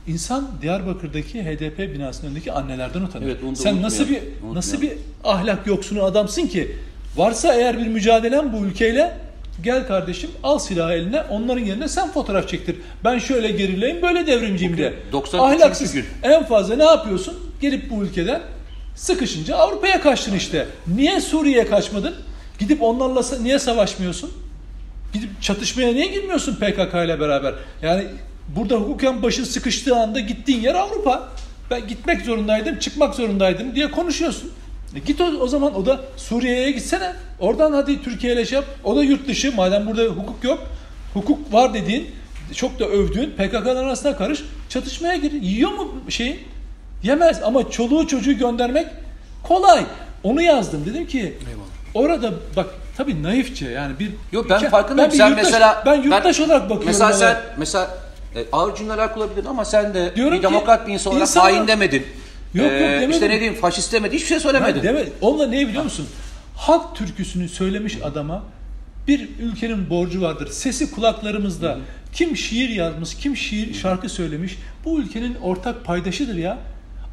İnsan 0.07 0.47
Diyarbakır'daki 0.61 1.43
HDP 1.43 1.79
binasının 1.79 2.27
önündeki 2.27 2.51
annelerden 2.51 3.01
utanır. 3.01 3.25
Evet, 3.25 3.37
Sen 3.57 3.81
nasıl 3.81 4.09
bir 4.09 4.15
unutmayalım. 4.21 4.55
nasıl 4.55 4.81
bir 4.81 4.91
ahlak 5.23 5.67
yoksunu 5.67 6.03
adamsın 6.03 6.47
ki 6.47 6.75
varsa 7.17 7.53
eğer 7.53 7.77
bir 7.79 7.87
mücadelen 7.87 8.53
bu 8.53 8.65
ülkeyle 8.65 9.17
gel 9.63 9.87
kardeşim 9.87 10.29
al 10.43 10.59
silahı 10.59 10.93
eline 10.93 11.21
onların 11.21 11.65
yerine 11.65 11.87
sen 11.87 12.11
fotoğraf 12.11 12.49
çektir. 12.49 12.75
Ben 13.03 13.19
şöyle 13.19 13.51
gerileyim 13.51 14.01
böyle 14.01 14.27
devrimciyim 14.27 14.77
de. 14.77 14.93
93. 15.11 15.41
Ahlaksız. 15.41 15.93
gün. 15.93 16.05
En 16.23 16.45
fazla 16.45 16.75
ne 16.75 16.83
yapıyorsun? 16.83 17.51
Gelip 17.61 17.89
bu 17.89 18.03
ülkeden 18.03 18.41
sıkışınca 18.95 19.55
Avrupa'ya 19.55 20.01
kaçtın 20.01 20.35
işte. 20.35 20.67
Niye 20.87 21.21
Suriye'ye 21.21 21.67
kaçmadın? 21.67 22.15
Gidip 22.59 22.83
onlarla 22.83 23.21
niye 23.41 23.59
savaşmıyorsun? 23.59 24.31
Gidip 25.13 25.41
çatışmaya 25.41 25.93
niye 25.93 26.07
girmiyorsun 26.07 26.55
PKK 26.55 26.93
ile 27.05 27.19
beraber? 27.19 27.53
Yani 27.81 28.03
burada 28.55 28.75
hukuken 28.75 29.23
başın 29.23 29.43
sıkıştığı 29.43 29.95
anda 29.95 30.19
gittiğin 30.19 30.61
yer 30.61 30.75
Avrupa. 30.75 31.29
Ben 31.71 31.87
gitmek 31.87 32.21
zorundaydım, 32.21 32.79
çıkmak 32.79 33.15
zorundaydım 33.15 33.75
diye 33.75 33.91
konuşuyorsun. 33.91 34.51
E 34.95 34.99
git 34.99 35.21
o, 35.21 35.25
o 35.25 35.47
zaman 35.47 35.75
o 35.75 35.85
da 35.85 36.01
Suriye'ye 36.17 36.71
gitsene. 36.71 37.13
Oradan 37.39 37.71
hadi 37.73 38.03
Türkiye 38.03 38.33
ile 38.33 38.45
şey 38.45 38.55
yap. 38.55 38.65
O 38.83 38.95
da 38.95 39.03
yurt 39.03 39.27
dışı. 39.27 39.55
Madem 39.55 39.87
burada 39.87 40.03
hukuk 40.03 40.43
yok. 40.43 40.59
Hukuk 41.13 41.53
var 41.53 41.73
dediğin, 41.73 42.11
çok 42.53 42.79
da 42.79 42.85
övdüğün 42.85 43.29
PKK'ların 43.29 43.85
arasına 43.85 44.17
karış. 44.17 44.43
Çatışmaya 44.69 45.15
gir. 45.15 45.31
Yiyor 45.31 45.71
mu 45.71 45.93
şeyi? 46.09 46.39
Yemez 47.03 47.43
ama 47.43 47.69
çoluğu 47.71 48.07
çocuğu 48.07 48.37
göndermek 48.37 48.87
kolay. 49.43 49.83
Onu 50.23 50.41
yazdım. 50.41 50.85
Dedim 50.85 51.07
ki 51.07 51.33
orada 51.93 52.31
bak 52.55 52.65
tabii 52.97 53.23
naifçe 53.23 53.65
yani 53.69 53.99
bir 53.99 54.11
Yok 54.31 54.49
ben 54.49 54.69
farkındayım. 54.69 55.11
bir 55.11 55.17
sen 55.17 55.29
yurttaş- 55.29 55.43
mesela 55.43 55.83
ben 55.85 55.95
yurttaş 56.03 56.39
olarak 56.39 56.63
bakıyorum. 56.63 56.85
Mesela 56.87 57.05
olaya. 57.09 57.17
sen 57.19 57.37
mesela 57.57 57.97
e, 58.35 58.39
ağır 58.51 58.75
cümleler 58.75 59.13
kullanabilirdin 59.13 59.49
ama 59.49 59.65
sen 59.65 59.93
de 59.93 60.15
Diyorum 60.15 60.33
bir 60.33 60.37
ki, 60.37 60.43
demokrat 60.43 60.87
bir 60.87 60.93
insan 60.93 61.13
olarak 61.13 61.27
insan- 61.27 61.41
hain 61.41 61.67
demedin. 61.67 62.05
Yok, 62.55 62.71
yok, 62.71 62.81
demedim. 62.81 63.11
İşte 63.11 63.29
ne 63.29 63.39
diyeyim 63.39 63.61
faşist 63.61 63.93
demedin. 63.93 64.15
Hiçbir 64.15 64.27
şey 64.27 64.39
söylemedin. 64.39 64.83
Ben 64.83 64.83
deme, 64.83 65.03
onunla 65.21 65.47
ne 65.47 65.67
biliyor 65.67 65.83
musun? 65.83 66.07
Halk 66.55 66.95
türküsünü 66.95 67.49
söylemiş 67.49 67.97
adama 68.03 68.43
bir 69.07 69.29
ülkenin 69.39 69.89
borcu 69.89 70.21
vardır. 70.21 70.47
Sesi 70.51 70.91
kulaklarımızda. 70.91 71.77
Kim 72.13 72.37
şiir 72.37 72.69
yazmış, 72.69 73.15
kim 73.15 73.37
şiir 73.37 73.73
şarkı 73.73 74.09
söylemiş. 74.09 74.57
Bu 74.85 74.99
ülkenin 74.99 75.35
ortak 75.35 75.85
paydaşıdır 75.85 76.35
ya. 76.35 76.57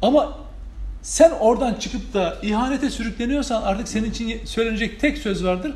Ama 0.01 0.37
sen 1.01 1.31
oradan 1.39 1.73
çıkıp 1.73 2.13
da 2.13 2.37
ihanete 2.43 2.89
sürükleniyorsan 2.89 3.61
artık 3.61 3.87
senin 3.87 4.09
için 4.11 4.45
söylenecek 4.45 4.99
tek 4.99 5.17
söz 5.17 5.43
vardır. 5.43 5.73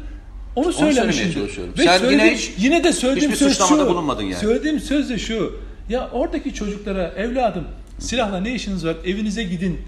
Onu 0.55 0.73
çalışıyorum. 0.73 1.73
Ve 1.77 1.83
Sen 1.83 1.93
yine 1.93 1.97
söylediğim- 1.99 2.35
hiç- 2.35 2.51
yine 2.57 2.83
de 2.83 2.93
söylediğim 2.93 3.35
söz 3.35 3.57
şu. 3.57 3.87
bulunmadın 3.89 4.23
yani. 4.23 4.35
Söylediğim 4.35 4.79
söz 4.79 5.09
de 5.09 5.17
şu. 5.19 5.59
Ya 5.89 6.09
oradaki 6.11 6.53
çocuklara 6.53 7.07
evladım 7.07 7.63
silahla 7.99 8.39
ne 8.39 8.53
işiniz 8.53 8.85
var 8.85 8.95
evinize 9.05 9.43
gidin 9.43 9.81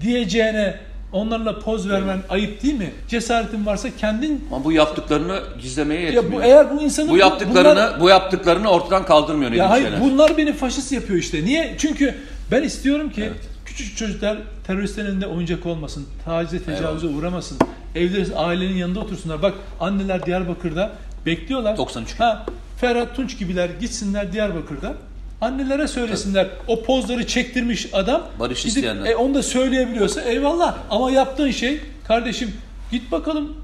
diyeceğine 0.00 0.76
onlarla 1.12 1.58
poz 1.60 1.88
vermen 1.88 2.18
ayıp 2.28 2.62
değil 2.62 2.74
mi? 2.74 2.90
Cesaretin 3.08 3.66
varsa 3.66 3.88
kendin 3.96 4.44
Ama 4.52 4.64
bu 4.64 4.72
yaptıklarını 4.72 5.40
gizlemeye 5.62 6.00
yetmiyor. 6.00 6.24
ya 6.24 6.32
bu 6.32 6.42
eğer 6.42 6.70
bu 6.76 6.82
insanın 6.82 7.08
bu 7.08 7.16
yaptıklarını 7.16 7.70
bunlar- 7.74 8.00
bu 8.00 8.08
yaptıklarını 8.08 8.68
ortadan 8.68 9.04
kaldırmıyor 9.06 9.52
ya 9.52 9.70
hayır 9.70 9.84
şeyler. 9.84 10.00
bunlar 10.00 10.36
beni 10.36 10.52
faşist 10.52 10.92
yapıyor 10.92 11.18
işte. 11.18 11.44
Niye? 11.44 11.74
Çünkü 11.78 12.14
ben 12.50 12.62
istiyorum 12.62 13.10
ki 13.10 13.22
Evet. 13.24 13.40
küçük 13.66 13.96
çocuklar 13.96 14.38
teröristlerin 14.66 15.08
elinde 15.08 15.26
oyuncak 15.26 15.66
olmasın, 15.66 16.06
tacize, 16.24 16.64
tecavüze 16.64 17.06
uğramasın. 17.06 17.58
Evleri 17.94 18.34
ailenin 18.36 18.76
yanında 18.76 19.00
otursunlar. 19.00 19.42
Bak 19.42 19.54
anneler 19.80 20.26
Diyarbakır'da 20.26 20.92
bekliyorlar. 21.26 21.76
93 21.76 22.10
gün. 22.12 22.24
Ha, 22.24 22.46
Ferhat 22.80 23.16
Tunç 23.16 23.38
gibiler 23.38 23.70
gitsinler 23.80 24.32
Diyarbakır'da. 24.32 24.94
Annelere 25.40 25.88
söylesinler. 25.88 26.48
O 26.66 26.82
pozları 26.82 27.26
çektirmiş 27.26 27.88
adam. 27.92 28.22
Barış 28.38 28.62
gidip, 28.62 28.76
isteyenler. 28.76 29.10
E, 29.10 29.16
onu 29.16 29.34
da 29.34 29.42
söyleyebiliyorsa 29.42 30.20
eyvallah. 30.20 30.76
Ama 30.90 31.10
yaptığın 31.10 31.50
şey 31.50 31.80
kardeşim 32.04 32.52
git 32.90 33.12
bakalım 33.12 33.56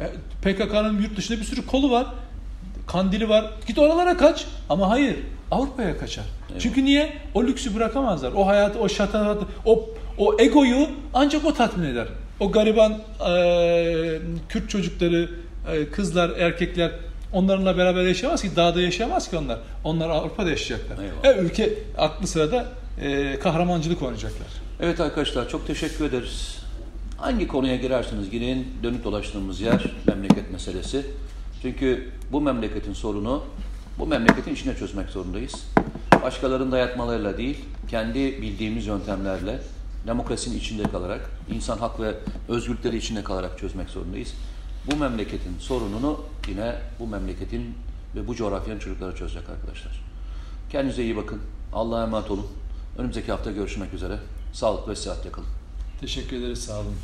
e, 0.00 0.06
PKK'nın 0.42 1.02
yurt 1.02 1.16
dışında 1.16 1.40
bir 1.40 1.44
sürü 1.44 1.66
kolu 1.66 1.90
var. 1.90 2.06
Kandili 2.86 3.28
var. 3.28 3.50
Git 3.66 3.78
oralara 3.78 4.16
kaç. 4.16 4.44
Ama 4.68 4.90
hayır. 4.90 5.16
Avrupa'ya 5.50 5.98
kaçar. 5.98 6.24
Çünkü 6.58 6.84
niye? 6.84 7.12
O 7.34 7.44
lüksü 7.44 7.74
bırakamazlar. 7.74 8.32
O 8.32 8.46
hayatı, 8.46 8.78
o 8.78 8.88
şataratı, 8.88 9.46
o, 9.64 9.90
o 10.18 10.40
egoyu 10.40 10.88
ancak 11.14 11.44
o 11.44 11.54
tatmin 11.54 11.86
eder. 11.86 12.06
O 12.40 12.52
gariban 12.52 12.92
e, 12.92 14.18
Kürt 14.48 14.70
çocukları, 14.70 15.30
e, 15.72 15.90
kızlar, 15.90 16.30
erkekler 16.30 16.90
onlarla 17.34 17.76
beraber 17.76 18.02
yaşamaz 18.02 18.42
ki. 18.42 18.56
Dağda 18.56 18.80
yaşayamaz 18.80 19.30
ki 19.30 19.36
onlar. 19.36 19.58
Onlar 19.84 20.10
Avrupa'da 20.10 20.50
yaşayacaklar. 20.50 21.04
Eyvallah. 21.04 21.38
E, 21.38 21.40
ülke 21.40 21.74
aklı 21.98 22.26
sırada 22.26 22.66
e, 23.00 23.38
kahramancılık 23.38 24.02
oynayacaklar. 24.02 24.48
Evet 24.80 25.00
arkadaşlar 25.00 25.48
çok 25.48 25.66
teşekkür 25.66 26.04
ederiz. 26.04 26.58
Hangi 27.18 27.48
konuya 27.48 27.76
girerseniz 27.76 28.30
girin 28.30 28.66
dönüp 28.82 29.04
dolaştığımız 29.04 29.60
yer 29.60 29.92
memleket 30.06 30.50
meselesi. 30.50 31.06
Çünkü 31.62 32.10
bu 32.32 32.40
memleketin 32.40 32.92
sorunu 32.92 33.42
bu 33.98 34.06
memleketin 34.06 34.54
içine 34.54 34.76
çözmek 34.76 35.10
zorundayız. 35.10 35.66
Başkalarının 36.22 36.72
dayatmalarıyla 36.72 37.38
değil, 37.38 37.58
kendi 37.90 38.42
bildiğimiz 38.42 38.86
yöntemlerle 38.86 39.58
demokrasinin 40.06 40.58
içinde 40.58 40.82
kalarak, 40.82 41.30
insan 41.50 41.78
hak 41.78 42.00
ve 42.00 42.14
özgürlükleri 42.48 42.96
içinde 42.96 43.24
kalarak 43.24 43.58
çözmek 43.58 43.90
zorundayız. 43.90 44.34
Bu 44.90 44.96
memleketin 44.96 45.58
sorununu 45.58 46.20
yine 46.48 46.76
bu 46.98 47.06
memleketin 47.06 47.74
ve 48.14 48.26
bu 48.28 48.34
coğrafyanın 48.34 48.80
çocukları 48.80 49.16
çözecek 49.16 49.50
arkadaşlar. 49.50 50.04
Kendinize 50.70 51.02
iyi 51.02 51.16
bakın. 51.16 51.40
Allah'a 51.72 52.02
emanet 52.02 52.30
olun. 52.30 52.46
Önümüzdeki 52.98 53.32
hafta 53.32 53.50
görüşmek 53.50 53.94
üzere. 53.94 54.18
Sağlıklı 54.52 54.92
ve 54.92 54.96
sıhhatle 54.96 55.32
kalın. 55.32 55.48
Teşekkür 56.00 56.36
ederiz. 56.36 56.64
Sağ 56.64 56.80
olun. 56.80 56.94